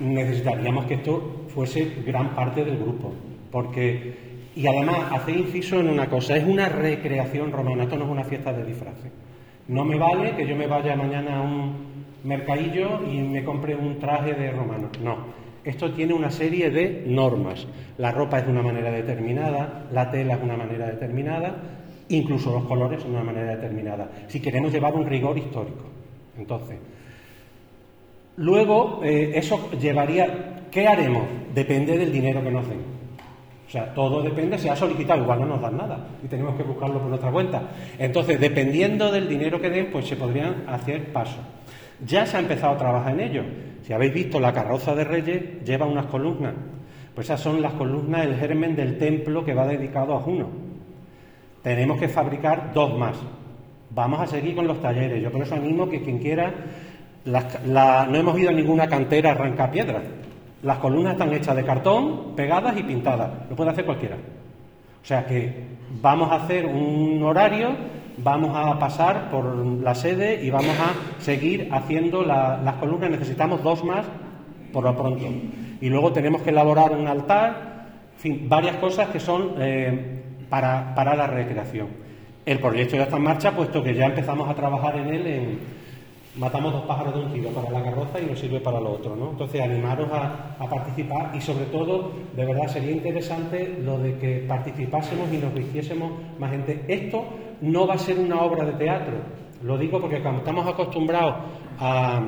necesitaríamos 0.00 0.86
que 0.86 0.94
esto 0.94 1.46
fuese 1.48 1.92
gran 2.04 2.34
parte 2.34 2.64
del 2.64 2.78
grupo. 2.78 3.12
Porque, 3.50 4.14
y 4.56 4.66
además, 4.66 5.12
hace 5.12 5.32
inciso 5.32 5.78
en 5.78 5.88
una 5.88 6.08
cosa, 6.08 6.36
es 6.36 6.44
una 6.44 6.68
recreación 6.68 7.52
romana, 7.52 7.84
esto 7.84 7.96
no 7.96 8.04
es 8.04 8.10
una 8.10 8.24
fiesta 8.24 8.52
de 8.52 8.64
disfraces. 8.64 9.12
No 9.68 9.84
me 9.84 9.96
vale 9.96 10.34
que 10.36 10.46
yo 10.46 10.56
me 10.56 10.66
vaya 10.66 10.96
mañana 10.96 11.38
a 11.38 11.42
un 11.42 11.72
mercadillo 12.24 13.00
y 13.10 13.18
me 13.18 13.44
compre 13.44 13.74
un 13.74 13.98
traje 13.98 14.34
de 14.34 14.50
romano. 14.50 14.90
No, 15.02 15.18
esto 15.64 15.92
tiene 15.92 16.12
una 16.12 16.30
serie 16.30 16.70
de 16.70 17.04
normas. 17.06 17.66
La 17.96 18.12
ropa 18.12 18.38
es 18.38 18.46
de 18.46 18.52
una 18.52 18.62
manera 18.62 18.90
determinada, 18.90 19.86
la 19.92 20.10
tela 20.10 20.34
es 20.34 20.40
de 20.40 20.44
una 20.44 20.56
manera 20.56 20.86
determinada, 20.86 21.54
incluso 22.08 22.52
los 22.52 22.64
colores 22.64 23.02
de 23.02 23.10
una 23.10 23.22
manera 23.22 23.56
determinada, 23.56 24.10
si 24.28 24.40
queremos 24.40 24.72
llevar 24.72 24.94
un 24.94 25.06
rigor 25.06 25.36
histórico. 25.38 25.84
Entonces, 26.38 26.78
luego 28.36 29.00
eh, 29.04 29.32
eso 29.34 29.70
llevaría, 29.80 30.66
¿qué 30.70 30.86
haremos? 30.86 31.22
Depende 31.54 31.96
del 31.96 32.12
dinero 32.12 32.42
que 32.42 32.50
nos 32.50 32.68
den. 32.68 32.94
O 33.66 33.70
sea, 33.70 33.92
todo 33.94 34.22
depende, 34.22 34.58
se 34.58 34.70
ha 34.70 34.76
solicitado, 34.76 35.22
igual 35.22 35.40
no 35.40 35.46
nos 35.46 35.60
dan 35.60 35.76
nada 35.76 36.08
y 36.22 36.28
tenemos 36.28 36.54
que 36.54 36.62
buscarlo 36.62 37.00
por 37.00 37.08
nuestra 37.08 37.30
cuenta. 37.30 37.62
Entonces, 37.98 38.38
dependiendo 38.38 39.10
del 39.10 39.28
dinero 39.28 39.60
que 39.60 39.70
den, 39.70 39.90
pues 39.90 40.06
se 40.06 40.16
podrían 40.16 40.64
hacer 40.68 41.12
pasos. 41.12 41.40
Ya 42.06 42.26
se 42.26 42.36
ha 42.36 42.40
empezado 42.40 42.74
a 42.74 42.78
trabajar 42.78 43.14
en 43.14 43.20
ello. 43.20 43.42
Si 43.82 43.92
habéis 43.92 44.14
visto, 44.14 44.38
la 44.38 44.52
carroza 44.52 44.94
de 44.94 45.04
Reyes 45.04 45.64
lleva 45.64 45.86
unas 45.86 46.06
columnas. 46.06 46.54
Pues 47.14 47.26
esas 47.26 47.40
son 47.40 47.62
las 47.62 47.72
columnas, 47.74 48.26
el 48.26 48.36
germen 48.36 48.76
del 48.76 48.98
templo 48.98 49.44
que 49.44 49.54
va 49.54 49.66
dedicado 49.66 50.14
a 50.14 50.20
Juno. 50.20 50.63
Tenemos 51.64 51.98
que 51.98 52.08
fabricar 52.08 52.72
dos 52.72 52.96
más. 52.96 53.16
Vamos 53.90 54.20
a 54.20 54.28
seguir 54.28 54.54
con 54.54 54.68
los 54.68 54.80
talleres. 54.80 55.20
Yo 55.20 55.32
por 55.32 55.42
eso 55.42 55.56
animo 55.56 55.88
que 55.88 56.02
quien 56.02 56.20
quiera, 56.20 56.54
no 57.24 58.16
hemos 58.16 58.38
ido 58.38 58.50
a 58.50 58.52
ninguna 58.52 58.86
cantera 58.86 59.30
a 59.30 59.32
arrancar 59.32 59.72
piedras. 59.72 60.04
Las 60.62 60.78
columnas 60.78 61.14
están 61.14 61.32
hechas 61.32 61.56
de 61.56 61.64
cartón, 61.64 62.36
pegadas 62.36 62.78
y 62.78 62.84
pintadas. 62.84 63.30
Lo 63.50 63.56
puede 63.56 63.70
hacer 63.70 63.84
cualquiera. 63.84 64.16
O 65.02 65.06
sea 65.06 65.26
que 65.26 65.64
vamos 66.00 66.30
a 66.30 66.36
hacer 66.36 66.66
un 66.66 67.20
horario 67.24 67.70
vamos 68.18 68.52
a 68.54 68.78
pasar 68.78 69.30
por 69.30 69.44
la 69.56 69.94
sede 69.94 70.44
y 70.44 70.50
vamos 70.50 70.76
a 70.78 71.20
seguir 71.20 71.68
haciendo 71.72 72.22
las 72.22 72.74
columnas. 72.74 73.10
Necesitamos 73.10 73.62
dos 73.62 73.84
más 73.84 74.06
por 74.72 74.84
lo 74.84 74.96
pronto. 74.96 75.26
Y 75.80 75.88
luego 75.88 76.12
tenemos 76.12 76.42
que 76.42 76.50
elaborar 76.50 76.92
un 76.92 77.06
altar, 77.06 77.86
en 78.14 78.20
fin, 78.20 78.48
varias 78.48 78.76
cosas 78.76 79.08
que 79.08 79.20
son 79.20 79.54
eh, 79.58 80.23
para, 80.48 80.94
para 80.94 81.14
la 81.14 81.26
recreación. 81.26 81.88
El 82.46 82.58
proyecto 82.58 82.96
ya 82.96 83.04
está 83.04 83.16
en 83.16 83.22
marcha, 83.22 83.52
puesto 83.52 83.82
que 83.82 83.94
ya 83.94 84.06
empezamos 84.06 84.48
a 84.48 84.54
trabajar 84.54 84.96
en 84.98 85.08
él 85.08 85.26
en, 85.26 85.58
matamos 86.36 86.72
dos 86.72 86.82
pájaros 86.82 87.14
de 87.14 87.20
un 87.20 87.32
tiro 87.32 87.50
para 87.50 87.70
la 87.70 87.82
carroza 87.82 88.20
y 88.20 88.26
nos 88.26 88.38
sirve 88.38 88.60
para 88.60 88.80
lo 88.80 88.92
otro. 88.92 89.14
¿no? 89.14 89.30
Entonces, 89.30 89.60
animaros 89.60 90.08
a, 90.12 90.66
participar 90.68 91.30
y, 91.34 91.40
sobre 91.40 91.66
todo, 91.66 92.12
de 92.34 92.44
verdad 92.44 92.68
sería 92.68 92.90
interesante 92.90 93.78
lo 93.82 93.98
de 93.98 94.18
que 94.18 94.44
participásemos 94.48 95.32
y 95.32 95.38
nos 95.38 95.56
hiciésemos 95.58 96.12
más 96.38 96.50
gente. 96.50 96.84
Esto 96.88 97.24
no 97.60 97.86
va 97.86 97.94
a 97.94 97.98
ser 97.98 98.18
una 98.18 98.40
obra 98.42 98.64
de 98.64 98.72
teatro, 98.72 99.14
lo 99.62 99.78
digo 99.78 100.00
porque 100.00 100.20
cuando 100.20 100.40
estamos 100.40 100.66
acostumbrados 100.66 101.36
a, 101.78 102.20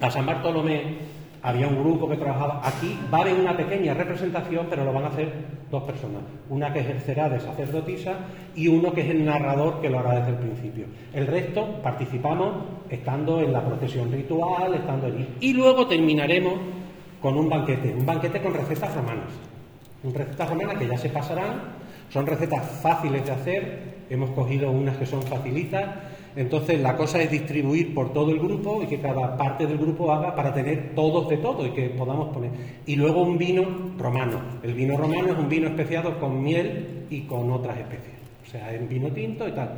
a 0.00 0.10
San 0.10 0.24
Bartolomé, 0.24 0.98
había 1.42 1.68
un 1.68 1.78
grupo 1.82 2.08
que 2.08 2.16
trabajaba. 2.16 2.60
Aquí 2.64 2.98
va 3.12 3.18
a 3.18 3.20
haber 3.22 3.34
una 3.34 3.56
pequeña 3.56 3.94
representación, 3.94 4.66
pero 4.68 4.84
lo 4.84 4.92
van 4.92 5.04
a 5.04 5.08
hacer 5.08 5.32
dos 5.70 5.82
personas. 5.84 6.22
Una 6.48 6.72
que 6.72 6.80
ejercerá 6.80 7.28
de 7.28 7.40
sacerdotisa 7.40 8.14
y 8.54 8.68
uno 8.68 8.92
que 8.92 9.02
es 9.02 9.10
el 9.10 9.24
narrador 9.24 9.80
que 9.80 9.90
lo 9.90 9.98
hará 9.98 10.18
desde 10.20 10.30
el 10.30 10.36
principio. 10.36 10.86
El 11.12 11.26
resto 11.26 11.80
participamos 11.82 12.54
estando 12.90 13.40
en 13.40 13.52
la 13.52 13.64
procesión 13.64 14.10
ritual, 14.10 14.74
estando 14.74 15.06
allí. 15.06 15.28
Y 15.40 15.52
luego 15.52 15.86
terminaremos 15.86 16.54
con 17.20 17.36
un 17.36 17.48
banquete, 17.48 17.94
un 17.94 18.06
banquete 18.06 18.40
con 18.40 18.54
recetas 18.54 18.94
romanas. 18.94 19.30
Recetas 20.02 20.48
romanas 20.48 20.78
que 20.78 20.86
ya 20.86 20.98
se 20.98 21.08
pasarán. 21.08 21.78
Son 22.10 22.26
recetas 22.26 22.64
fáciles 22.82 23.24
de 23.24 23.32
hacer. 23.32 23.98
Hemos 24.10 24.30
cogido 24.30 24.70
unas 24.70 24.96
que 24.96 25.04
son 25.04 25.22
facilitas 25.22 25.86
entonces 26.36 26.80
la 26.80 26.96
cosa 26.96 27.20
es 27.22 27.30
distribuir 27.30 27.94
por 27.94 28.12
todo 28.12 28.30
el 28.30 28.38
grupo 28.38 28.82
y 28.82 28.86
que 28.86 29.00
cada 29.00 29.36
parte 29.36 29.66
del 29.66 29.78
grupo 29.78 30.12
haga 30.12 30.34
para 30.34 30.52
tener 30.54 30.94
todos 30.94 31.28
de 31.28 31.38
todo 31.38 31.66
y 31.66 31.70
que 31.70 31.88
podamos 31.90 32.28
poner. 32.34 32.50
Y 32.86 32.96
luego 32.96 33.22
un 33.22 33.38
vino 33.38 33.64
romano. 33.98 34.40
El 34.62 34.74
vino 34.74 34.96
romano 34.96 35.32
es 35.32 35.38
un 35.38 35.48
vino 35.48 35.68
especiado 35.68 36.18
con 36.18 36.42
miel 36.42 37.06
y 37.10 37.22
con 37.22 37.50
otras 37.50 37.78
especies. 37.78 38.16
O 38.46 38.50
sea, 38.50 38.72
es 38.74 38.88
vino 38.88 39.08
tinto 39.08 39.48
y 39.48 39.52
tal. 39.52 39.72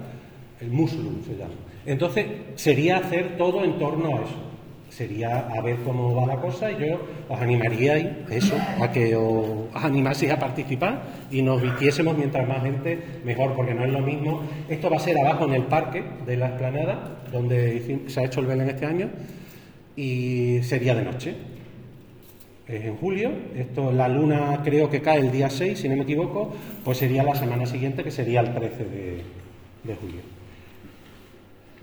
el 0.60 0.70
muslum 0.70 1.22
se 1.24 1.36
llama. 1.36 1.54
Entonces, 1.86 2.26
sería 2.56 2.98
hacer 2.98 3.36
todo 3.38 3.64
en 3.64 3.78
torno 3.78 4.08
a 4.08 4.20
eso. 4.20 4.49
Sería 4.90 5.46
a 5.48 5.60
ver 5.60 5.76
cómo 5.84 6.14
va 6.14 6.26
la 6.26 6.40
cosa 6.40 6.70
y 6.72 6.88
yo 6.88 7.00
os 7.28 7.40
animaría 7.40 7.96
eso, 8.28 8.56
a 8.80 8.90
que 8.90 9.14
os 9.14 9.68
animaseis 9.74 10.32
a 10.32 10.38
participar 10.38 11.02
y 11.30 11.42
nos 11.42 11.62
vistiésemos 11.62 12.18
mientras 12.18 12.46
más 12.46 12.62
gente, 12.62 12.98
mejor, 13.24 13.54
porque 13.54 13.72
no 13.72 13.84
es 13.84 13.92
lo 13.92 14.00
mismo. 14.00 14.42
Esto 14.68 14.90
va 14.90 14.96
a 14.96 15.00
ser 15.00 15.16
abajo 15.16 15.44
en 15.44 15.54
el 15.54 15.62
parque 15.62 16.02
de 16.26 16.36
la 16.36 16.48
explanada, 16.48 17.22
donde 17.30 18.02
se 18.08 18.20
ha 18.20 18.24
hecho 18.24 18.40
el 18.40 18.46
Belén 18.46 18.68
este 18.68 18.84
año, 18.84 19.10
y 19.94 20.60
sería 20.64 20.94
de 20.96 21.04
noche. 21.04 21.34
Es 22.66 22.84
en 22.84 22.96
julio, 22.96 23.30
esto 23.56 23.92
la 23.92 24.08
luna 24.08 24.60
creo 24.64 24.90
que 24.90 25.00
cae 25.00 25.20
el 25.20 25.30
día 25.30 25.50
6, 25.50 25.78
si 25.78 25.88
no 25.88 25.96
me 25.96 26.02
equivoco, 26.02 26.52
pues 26.84 26.98
sería 26.98 27.22
la 27.22 27.36
semana 27.36 27.64
siguiente, 27.64 28.02
que 28.02 28.10
sería 28.10 28.40
el 28.40 28.52
13 28.52 28.84
de 29.84 29.94
julio. 29.94 30.39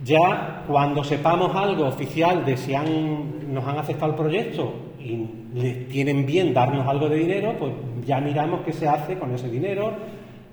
Ya 0.03 0.63
cuando 0.67 1.03
sepamos 1.03 1.55
algo 1.55 1.87
oficial 1.87 2.45
de 2.45 2.55
si 2.55 2.73
nos 2.73 3.65
han 3.65 3.79
aceptado 3.79 4.11
el 4.11 4.17
proyecto 4.17 4.73
y 4.99 5.27
les 5.55 5.87
tienen 5.87 6.25
bien 6.25 6.53
darnos 6.53 6.87
algo 6.87 7.09
de 7.09 7.17
dinero, 7.17 7.55
pues 7.57 7.73
ya 8.05 8.19
miramos 8.19 8.61
qué 8.61 8.73
se 8.73 8.87
hace 8.87 9.17
con 9.17 9.33
ese 9.33 9.49
dinero. 9.49 9.93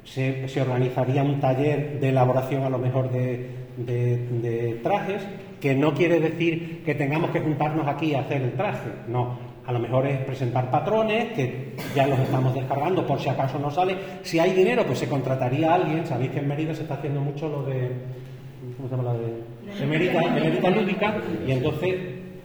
Se, 0.04 0.46
organizaría 0.60 1.22
un 1.22 1.40
taller 1.40 2.00
de 2.00 2.08
elaboración 2.08 2.62
a 2.62 2.70
lo 2.70 2.78
mejor 2.78 3.10
de, 3.10 3.50
de, 3.76 4.80
trajes, 4.82 5.26
que 5.60 5.74
no 5.74 5.92
quiere 5.94 6.20
decir 6.20 6.82
que 6.84 6.94
tengamos 6.94 7.30
que 7.30 7.40
juntarnos 7.40 7.86
aquí 7.86 8.14
a 8.14 8.20
hacer 8.20 8.42
el 8.42 8.52
traje, 8.52 8.90
no. 9.08 9.54
A 9.66 9.72
lo 9.72 9.78
mejor 9.78 10.06
es 10.06 10.18
presentar 10.18 10.70
patrones, 10.70 11.32
que 11.32 11.74
ya 11.94 12.06
los 12.06 12.18
estamos 12.18 12.54
descargando 12.54 13.06
por 13.06 13.18
si 13.18 13.30
acaso 13.30 13.58
no 13.58 13.70
sale. 13.70 13.96
Si 14.22 14.38
hay 14.38 14.52
dinero, 14.52 14.84
pues 14.84 14.98
se 14.98 15.08
contrataría 15.08 15.70
a 15.70 15.76
alguien. 15.76 16.06
Sabéis 16.06 16.32
que 16.32 16.40
en 16.40 16.48
Mérida 16.48 16.74
se 16.74 16.82
está 16.82 16.94
haciendo 16.94 17.22
mucho 17.22 17.48
lo 17.48 17.62
de 17.62 17.92
¿cómo 18.76 18.88
se 18.88 18.96
llama 18.96 19.12
la 19.12 19.18
de? 19.18 19.82
Emerita, 19.82 20.70
lúdica, 20.70 21.16
y 21.46 21.52
entonces 21.52 21.94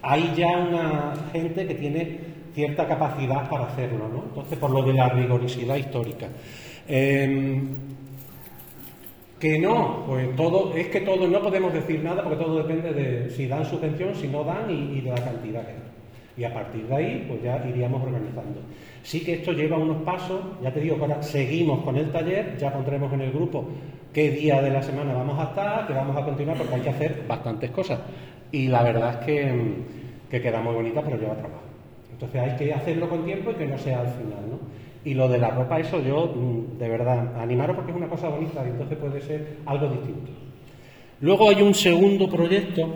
hay 0.02 0.34
ya 0.36 0.58
una 0.58 1.14
gente 1.32 1.68
que 1.68 1.76
tiene 1.76 2.20
cierta 2.54 2.88
capacidad 2.88 3.50
para 3.50 3.66
hacerlo, 3.66 4.08
¿no? 4.12 4.24
Entonces, 4.24 4.58
por 4.58 4.72
lo 4.72 4.82
de 4.84 4.94
la 4.94 5.10
rigorosidad 5.10 5.76
histórica. 5.76 6.28
Em, 6.88 7.68
que 9.40 9.58
no, 9.58 10.04
pues 10.06 10.36
todo, 10.36 10.74
es 10.76 10.88
que 10.88 11.02
todo, 11.02 11.28
no 11.28 11.42
podemos 11.42 11.74
decir 11.74 12.04
nada 12.04 12.24
porque 12.24 12.44
todo 12.44 12.58
depende 12.58 12.92
de 12.92 13.30
si 13.30 13.48
dan 13.48 13.64
subvención, 13.66 14.14
si 14.14 14.28
no 14.28 14.44
dan 14.44 14.70
y, 14.70 15.00
de 15.00 15.10
la 15.10 15.24
cantidad 15.24 15.62
que 15.66 15.74
dan. 15.74 15.90
Y 16.36 16.44
a 16.44 16.54
partir 16.54 16.86
de 16.88 16.96
ahí, 16.96 17.26
pues 17.28 17.42
ya 17.44 17.66
iríamos 17.68 18.02
organizando. 18.02 18.62
Sí 19.04 19.22
que 19.22 19.36
esto 19.36 19.54
lleva 19.54 19.78
unos 19.78 20.02
pasos, 20.04 20.42
ya 20.62 20.74
te 20.74 20.82
digo 20.82 20.98
ahora 21.00 21.22
seguimos 21.22 21.84
con 21.84 21.96
el 21.96 22.12
taller, 22.12 22.58
ya 22.58 22.74
pondremos 22.74 23.12
en 23.14 23.22
el 23.22 23.32
grupo 23.32 23.70
qué 24.14 24.32
día 24.32 24.62
de 24.62 24.70
la 24.70 24.82
semana 24.82 25.14
vamos 25.14 25.40
a 25.40 25.44
estar, 25.44 25.88
que 25.88 25.94
vamos 25.94 26.18
a 26.18 26.26
continuar, 26.26 26.58
porque 26.58 26.76
hay 26.76 26.82
que 26.82 26.90
hacer 26.90 27.24
bastantes 27.28 27.72
cosas. 27.72 28.00
Y 28.52 28.68
la 28.68 28.84
verdad 28.84 29.20
es 29.20 29.26
que, 29.26 30.42
queda 30.42 30.62
muy 30.62 30.74
bonita, 30.74 31.02
pero 31.02 31.18
lleva 31.18 31.36
trabajo. 31.36 31.64
Entonces 32.12 32.42
hay 32.42 32.56
que 32.58 32.74
hacerlo 32.74 33.10
con 33.10 33.24
tiempo 33.26 33.52
y 33.52 33.54
que 33.56 33.68
no 33.68 33.78
sea 33.78 34.02
al 34.02 34.08
final, 34.08 34.50
¿no? 34.50 34.60
Y 35.06 35.14
lo 35.14 35.30
de 35.30 35.38
la 35.38 35.52
ropa, 35.52 35.80
eso 35.80 36.02
yo, 36.02 36.34
mm, 36.36 36.78
de 36.78 36.90
verdad, 36.90 37.38
animaros 37.40 37.76
porque 37.76 37.92
es 37.92 37.98
una 37.98 38.10
cosa 38.10 38.28
bonita 38.28 38.62
y 38.66 38.70
entonces 38.70 38.98
puede 38.98 39.22
ser 39.22 39.58
algo 39.66 39.88
distinto. 39.88 40.32
Luego 41.22 41.50
hay 41.50 41.62
un 41.62 41.74
segundo 41.74 42.30
proyecto 42.30 42.88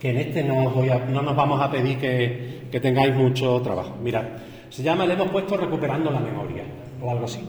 que 0.00 0.10
en 0.10 0.16
este 0.16 0.42
no, 0.44 0.70
voy 0.70 0.90
no 1.10 1.22
nos 1.22 1.36
vamos 1.36 1.60
a 1.60 1.70
pedir 1.70 1.98
que, 1.98 2.62
que 2.70 2.80
tengáis 2.80 3.14
mucho 3.14 3.60
trabajo. 3.60 3.96
Mirad, 4.02 4.24
se 4.70 4.82
llama, 4.82 5.06
le 5.06 5.14
hemos 5.14 5.28
puesto 5.28 5.56
Recuperando 5.56 6.10
la 6.10 6.20
Memoria, 6.20 6.64
o 7.02 7.10
algo 7.10 7.26
así. 7.26 7.40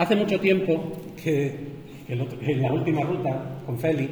Hace 0.00 0.16
mucho 0.16 0.40
tiempo 0.40 0.80
que, 1.22 1.54
en 2.08 2.62
la 2.62 2.72
última 2.72 3.02
ruta 3.02 3.60
con 3.66 3.78
Félix, 3.78 4.10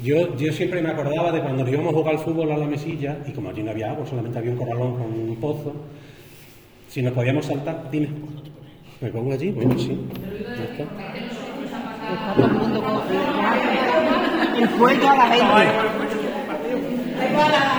yo, 0.00 0.36
yo 0.36 0.52
siempre 0.52 0.80
me 0.80 0.90
acordaba 0.90 1.32
de 1.32 1.40
cuando 1.40 1.68
íbamos 1.68 1.92
a 1.92 1.96
jugar 1.96 2.14
al 2.14 2.20
fútbol 2.20 2.52
a 2.52 2.56
la 2.56 2.68
mesilla, 2.68 3.18
y 3.26 3.32
como 3.32 3.50
allí 3.50 3.64
no 3.64 3.72
había 3.72 3.90
agua, 3.90 4.06
solamente 4.06 4.38
había 4.38 4.52
un 4.52 4.58
corralón 4.58 4.92
con 4.92 5.12
un 5.12 5.34
pozo, 5.40 5.74
si 6.88 7.02
nos 7.02 7.14
podíamos 7.14 7.46
saltar, 7.46 7.90
dime. 7.90 8.10
¿Me 9.00 9.10
pongo 9.10 9.32
allí? 9.32 9.50
Bueno, 9.50 9.76
sí. 9.76 9.98
está. 10.70 10.84
todo 12.36 12.46
el 12.46 12.52
mundo 12.52 12.80
con 12.80 14.62
el 14.62 14.68
fuego 14.68 15.08
a 15.08 15.16
la 15.16 15.26
bueno, 17.34 17.77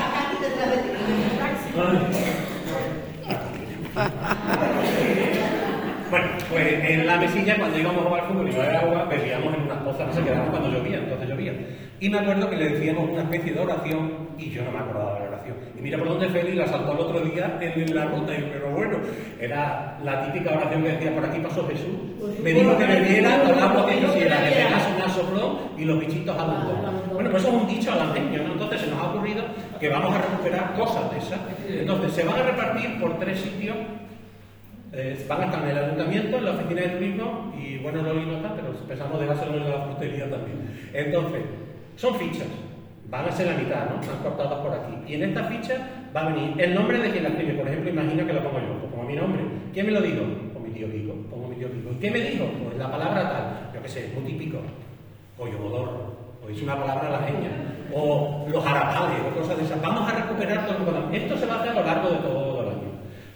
pues 6.60 6.91
en 6.91 7.08
la 7.08 7.17
mesilla 7.17 7.58
cuando 7.58 7.80
íbamos 7.80 8.06
a 8.06 8.08
jugar 8.08 8.28
fútbol 8.28 8.50
y 8.50 8.54
no 8.54 8.62
había 8.62 8.80
agua, 8.80 9.06
bebíamos 9.06 9.54
en 9.54 9.62
unas 9.62 9.78
pozas 9.78 10.08
que 10.10 10.13
se 10.15 10.24
quedaban 10.24 10.50
cuando 10.50 10.69
llovía, 10.69 10.98
entonces 10.98 11.30
llovía. 11.30 11.54
Y 12.02 12.10
me 12.10 12.19
acuerdo 12.19 12.50
que 12.50 12.56
le 12.58 12.69
decíamos 12.69 13.10
una 13.10 13.24
especie 13.24 13.54
de 13.54 13.60
oración 13.60 14.30
y 14.38 14.50
yo 14.50 14.63
no 14.63 14.72
me 14.72 14.80
acordaba 14.80 15.13
de 15.13 15.19
la 15.19 15.26
oración. 15.28 15.56
Y 15.78 15.82
mira 15.82 15.98
por 15.98 16.10
dónde 16.10 16.30
Félix 16.30 16.56
la 16.56 16.67
saltó 16.67 16.93
el 16.93 17.00
otro 17.00 17.19
día 17.22 17.58
en 17.62 17.95
la 17.95 18.06
ruta, 18.06 18.34
y 18.34 18.50
pero 18.54 18.72
bueno, 18.72 18.98
era 19.39 19.98
la 20.04 20.26
típica 20.26 20.56
oración 20.56 20.84
que 20.84 20.89
decía 20.89 21.15
por 21.15 21.26
aquí 21.26 21.39
pasó 21.39 21.67
Jesús. 21.67 21.95
Me 22.43 22.54
dijo 22.54 22.78
que 22.78 22.86
me 22.86 23.02
viera 23.02 23.36
el 23.36 23.60
agua 23.60 23.86
que 23.86 24.02
yo 24.02 24.13
era 24.13 24.43
que 24.43 24.56
pegase 24.56 24.89
un 25.04 25.10
soplón 25.12 25.58
y 25.78 25.86
los 25.86 26.00
bichitos 26.00 26.38
al 26.38 26.48
mundo. 26.48 27.04
Bueno, 27.13 27.32
pues 27.32 27.43
eso 27.43 27.56
es 27.56 27.62
un 27.62 27.67
dicho 27.67 27.91
alandeño, 27.91 28.43
¿no? 28.43 28.54
Entonces 28.54 28.82
se 28.82 28.88
nos 28.88 29.00
ha 29.02 29.10
ocurrido 29.12 29.43
que 29.80 29.89
vamos 29.89 30.13
a 30.13 30.22
recuperar 30.22 30.74
cosas 30.74 31.12
de 31.12 31.17
esas. 31.17 31.39
Entonces 31.69 32.13
se 32.13 32.24
van 32.24 32.39
a 32.39 32.43
repartir 32.43 33.00
por 33.00 33.17
tres 33.17 33.39
sitios 33.39 33.76
eh, 34.91 35.25
van 35.28 35.41
a 35.41 35.45
estar 35.45 35.63
en 35.63 35.69
el 35.69 35.78
ayuntamiento, 35.78 36.38
en 36.38 36.45
la 36.45 36.52
oficina 36.52 36.82
de 36.82 36.89
turismo 36.89 37.54
y 37.58 37.78
bueno, 37.78 38.02
no 38.02 38.13
lo 38.13 38.36
está, 38.38 38.56
pero 38.56 38.73
pensamos 38.88 39.19
de 39.19 39.28
base 39.28 39.45
en 39.45 39.69
la 39.69 39.86
frutería 39.86 40.30
también. 40.30 40.89
Entonces, 40.93 41.41
son 41.95 42.15
fichas, 42.15 42.47
van 43.10 43.25
a 43.25 43.32
ser 43.32 43.47
la 43.47 43.54
mitad, 43.54 43.89
¿no? 43.89 44.02
Están 44.02 44.17
cortadas 44.23 44.60
por 44.60 44.73
aquí. 44.73 44.93
Y 45.08 45.15
en 45.15 45.23
esta 45.30 45.43
ficha 45.43 45.75
va 46.15 46.21
a 46.21 46.30
venir 46.30 46.54
el 46.58 46.73
nombre 46.73 46.97
de 46.97 47.12
quien 47.12 47.23
la 47.23 47.30
escribe. 47.30 47.54
Por 47.54 47.67
ejemplo, 47.67 47.89
imagina 47.91 48.25
que 48.25 48.34
lo 48.34 48.43
pongo 48.43 48.60
yo, 48.60 48.80
pues 48.80 48.91
pongo 48.91 49.04
mi 49.04 49.15
nombre. 49.15 49.41
¿Quién 49.73 49.86
me 49.86 49.91
lo 49.91 50.02
dijo? 50.02 50.23
Pues 50.54 50.65
mi 50.65 50.71
tío 50.71 50.91
Kiko, 50.91 51.13
pongo 51.30 51.47
mi 51.49 51.56
tío 51.56 51.71
Kiko. 51.71 51.91
¿Y 51.91 51.95
qué 51.95 52.12
me 52.12 52.19
dijo? 52.19 52.45
Pues 52.63 52.78
la 52.78 52.89
palabra 52.89 53.30
tal, 53.30 53.71
yo 53.73 53.82
qué 53.84 53.89
sé, 53.89 54.12
muy 54.15 54.23
típico. 54.23 54.58
O 55.38 55.47
yomodor, 55.47 55.89
o 56.43 56.49
es 56.49 56.62
una 56.63 56.75
palabra 56.75 57.10
la 57.10 57.28
genia. 57.28 57.52
O 57.93 58.45
los 58.49 58.65
arapales, 58.65 59.19
o 59.21 59.39
cosas 59.39 59.58
de 59.58 59.65
esas. 59.65 59.82
Vamos 59.82 60.12
a 60.12 60.15
recuperar 60.15 60.65
todo 60.65 60.91
lo 60.91 61.12
que 61.12 61.17
Esto 61.17 61.38
se 61.38 61.45
va 61.45 61.56
a 61.56 61.62
hacer 61.62 61.71
a 61.71 61.80
lo 61.80 61.86
largo 61.86 62.10
de 62.10 62.17
todo 62.17 62.48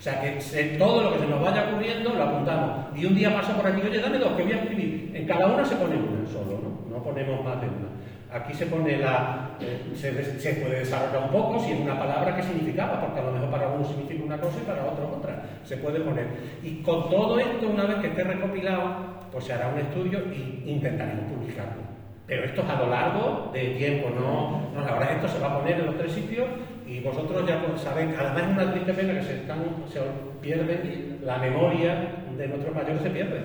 o 0.03 0.05
sea 0.05 0.19
que 0.19 0.75
todo 0.77 1.01
lo 1.01 1.13
que 1.13 1.19
se 1.19 1.27
nos 1.27 1.41
vaya 1.41 1.69
ocurriendo 1.69 2.13
lo 2.13 2.23
apuntamos. 2.23 2.87
Y 2.93 3.05
un 3.05 3.15
día 3.15 3.33
paso 3.33 3.53
por 3.53 3.65
aquí, 3.65 3.79
oye, 3.87 4.01
dame 4.01 4.17
dos, 4.17 4.33
que 4.33 4.43
voy 4.43 4.51
a 4.51 4.57
escribir. 4.57 5.11
En 5.13 5.25
cada 5.25 5.47
una 5.47 5.63
se 5.63 5.77
pone 5.77 5.95
una 5.95 6.27
solo, 6.27 6.59
¿no? 6.61 6.97
No 6.97 7.01
ponemos 7.01 7.41
más 7.41 7.61
de 7.61 7.67
una. 7.67 7.87
Aquí 8.29 8.53
se 8.53 8.65
pone 8.65 8.97
la. 8.97 9.51
Eh, 9.61 9.93
se, 9.95 10.11
puede 10.55 10.79
desarrollar 10.79 11.23
un 11.23 11.29
poco 11.29 11.57
si 11.61 11.71
es 11.71 11.79
una 11.79 11.97
palabra 11.97 12.35
que 12.35 12.43
significaba, 12.43 12.99
porque 12.99 13.21
a 13.21 13.23
lo 13.23 13.31
mejor 13.31 13.49
para 13.49 13.69
uno 13.69 13.85
significa 13.85 14.25
una 14.25 14.37
cosa 14.41 14.57
y 14.61 14.65
para 14.65 14.83
otro 14.83 15.07
otra. 15.07 15.41
Se 15.63 15.77
puede 15.77 16.01
poner. 16.01 16.27
Y 16.61 16.81
con 16.81 17.09
todo 17.09 17.39
esto, 17.39 17.65
una 17.65 17.85
vez 17.85 17.95
que 17.99 18.07
esté 18.07 18.25
recopilado, 18.25 18.95
pues 19.31 19.45
se 19.45 19.53
hará 19.53 19.69
un 19.69 19.79
estudio 19.79 20.19
y 20.33 20.69
intentaremos 20.69 21.31
publicarlo. 21.31 21.81
Pero 22.27 22.43
esto 22.43 22.61
es 22.61 22.69
a 22.69 22.75
lo 22.75 22.89
largo 22.89 23.51
de 23.53 23.69
tiempo, 23.75 24.09
no, 24.09 24.69
no 24.73 24.85
la 24.85 24.95
verdad 24.95 25.13
esto 25.13 25.29
se 25.29 25.39
va 25.39 25.53
a 25.53 25.59
poner 25.59 25.79
en 25.79 25.85
los 25.85 25.97
tres 25.97 26.11
sitios 26.11 26.47
y 26.93 26.99
vosotros 26.99 27.47
ya 27.47 27.59
sabéis, 27.77 28.15
además 28.15 28.43
es 28.43 28.49
una 28.49 28.71
triste 28.71 28.93
pena 28.93 29.13
que 29.15 29.23
se, 29.23 29.35
están, 29.37 29.63
se 29.91 29.99
pierden, 30.41 31.19
la 31.23 31.37
memoria 31.39 32.07
de 32.37 32.47
nuestros 32.47 32.75
mayores 32.75 33.01
se 33.01 33.09
pierde 33.09 33.41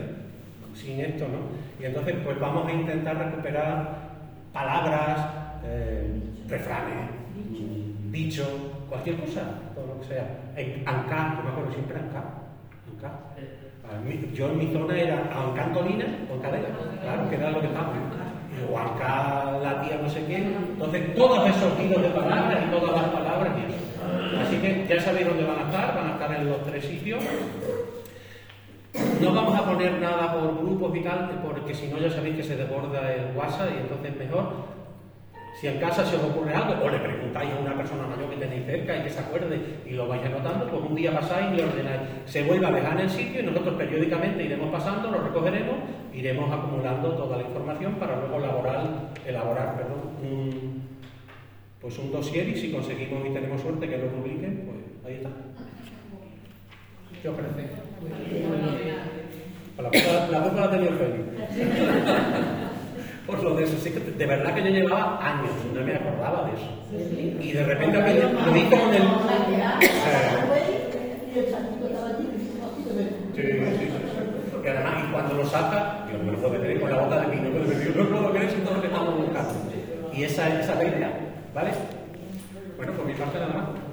sin 0.75 1.01
esto, 1.01 1.27
¿no? 1.29 1.83
Y 1.83 1.87
entonces 1.87 2.15
pues 2.23 2.39
vamos 2.39 2.69
a 2.69 2.73
intentar 2.73 3.17
recuperar 3.17 4.11
palabras, 4.53 5.31
eh, 5.65 6.21
refranes, 6.47 7.09
dichos, 8.11 8.51
cualquier 8.89 9.17
cosa, 9.17 9.43
todo 9.75 9.87
lo 9.87 10.01
que 10.01 10.09
sea. 10.09 10.27
Ancá, 10.85 11.37
yo 11.39 11.45
me 11.45 11.51
acuerdo 11.51 11.73
siempre 11.73 11.99
Ancá. 11.99 12.25
Ancá. 12.93 13.13
Yo 14.35 14.51
en 14.51 14.59
mi 14.59 14.73
zona 14.73 14.99
era 14.99 15.23
Ancantolina 15.33 16.05
o 16.31 16.39
Cadena, 16.43 16.69
claro, 17.01 17.31
que 17.31 17.37
era 17.37 17.51
lo 17.51 17.61
que 17.63 17.67
estaba 17.69 17.95
o 18.71 18.79
acá 18.79 19.59
la 19.63 19.83
tía 19.83 19.99
no 20.03 20.09
sé 20.09 20.25
quién. 20.27 20.55
Entonces, 20.73 21.15
todos 21.15 21.49
esos 21.49 21.79
hilos 21.81 22.03
de 22.03 22.09
palabras 22.11 22.59
y 22.67 22.71
todas 22.71 23.03
las 23.03 23.11
palabras 23.11 23.53
y. 23.59 24.39
Así 24.41 24.57
que 24.57 24.87
ya 24.89 25.01
sabéis 25.01 25.27
dónde 25.27 25.45
van 25.45 25.59
a 25.59 25.63
estar, 25.63 25.95
van 25.95 26.09
a 26.09 26.13
estar 26.13 26.33
en 26.35 26.49
los 26.49 26.63
tres 26.65 26.85
sitios. 26.85 27.23
No 29.21 29.35
vamos 29.35 29.55
a 29.55 29.65
poner 29.65 30.01
nada 30.01 30.33
por 30.33 30.59
grupos 30.59 30.97
y 30.97 31.01
tal, 31.01 31.41
porque 31.45 31.75
si 31.75 31.89
no 31.89 31.99
ya 31.99 32.11
sabéis 32.11 32.37
que 32.37 32.43
se 32.43 32.57
desborda 32.57 33.13
el 33.13 33.37
WhatsApp 33.37 33.71
y 33.75 33.81
entonces 33.81 34.17
mejor 34.17 34.78
si 35.61 35.67
en 35.67 35.81
casa 35.81 36.07
se 36.07 36.15
os 36.15 36.23
ocurre 36.23 36.55
algo, 36.55 36.85
o 36.85 36.89
le 36.89 36.99
preguntáis 36.99 37.51
a 37.51 37.59
una 37.59 37.75
persona 37.75 38.07
mayor 38.07 38.31
que 38.31 38.37
tenéis 38.37 38.65
cerca 38.65 38.97
y 38.97 39.03
que 39.03 39.11
se 39.11 39.19
acuerde 39.19 39.59
y 39.85 39.91
lo 39.91 40.07
vais 40.07 40.25
anotando, 40.25 40.69
pues 40.69 40.83
un 40.85 40.95
día 40.95 41.13
pasáis 41.13 41.53
y 41.53 41.57
le 41.57 41.65
ordenáis. 41.65 42.01
Se 42.27 42.45
vuelve 42.45 42.67
a 42.67 42.71
dejar 42.71 42.93
en 42.93 43.01
el 43.01 43.11
sitio 43.11 43.41
y 43.41 43.45
nosotros 43.45 43.75
periódicamente 43.75 44.45
iremos 44.45 44.71
pasando, 44.71 45.11
lo 45.11 45.21
recogeremos, 45.21 45.77
iremos 46.15 46.53
acumulando 46.53 47.11
toda 47.11 47.39
la 47.39 47.43
información 47.43 47.95
para 47.95 48.21
luego 48.21 48.37
elaborar, 48.37 49.11
elaborar 49.27 49.77
perdón, 49.77 50.01
un, 50.23 50.83
pues 51.81 51.99
un 51.99 52.13
dossier 52.13 52.49
y 52.49 52.57
si 52.57 52.71
conseguimos 52.71 53.27
y 53.27 53.31
tenemos 53.31 53.61
suerte 53.61 53.89
que 53.89 53.99
lo 53.99 54.07
publiquen, 54.11 54.65
pues 54.65 54.79
ahí 55.07 55.17
está. 55.17 55.31
¿Qué 57.21 57.29
os 57.29 57.35
parece? 57.35 57.67
La 59.77 59.91
culpa 59.91 60.61
la, 60.61 60.65
ha 60.65 60.71
tenido 60.71 60.93
Pues 63.29 63.43
lo 63.43 63.55
de 63.55 63.65
eso 63.65 63.77
sí 63.77 63.91
que 63.91 64.01
de 64.01 64.25
verdad 64.25 64.55
que 64.55 64.63
yo 64.63 64.71
llevaba 64.71 65.19
años, 65.23 65.51
no 65.75 65.83
me 65.83 65.95
acordaba 65.95 66.49
de 66.49 66.55
eso. 66.57 67.43
Y 67.43 67.53
de 67.53 67.63
repente 67.63 67.99
lo 67.99 68.53
vi 68.53 68.63
con 68.63 68.95
el. 68.95 69.03
Sí, 73.35 73.43
sí, 73.43 73.53
sí. 73.79 73.89
Porque 74.51 74.71
además, 74.71 75.05
y 75.07 75.13
cuando 75.13 75.35
lo 75.35 75.45
saca, 75.45 76.07
digo, 76.11 76.25
me 76.25 76.33
lo 76.33 76.39
puedo 76.39 76.55
meter 76.55 76.81
con 76.81 76.91
la 76.91 77.03
boca 77.03 77.21
de 77.21 77.27
pero 77.27 77.67
me 77.67 77.75
digo, 77.75 78.03
no, 78.03 78.09
no 78.09 78.21
lo 78.29 78.33
queréis 78.33 78.53
y 78.55 78.61
todo 78.63 78.75
lo 78.77 78.81
que 78.81 78.87
estamos 78.87 79.17
buscando. 79.19 79.53
Y 80.15 80.23
esa 80.23 80.49
es 80.49 80.65
esa 80.65 80.79
técnica, 80.79 81.11
¿vale? 81.55 81.71
Bueno, 82.79 82.93
por 82.95 83.05
mi 83.05 83.13
parte 83.13 83.39
nada 83.41 83.53
más. 83.53 83.88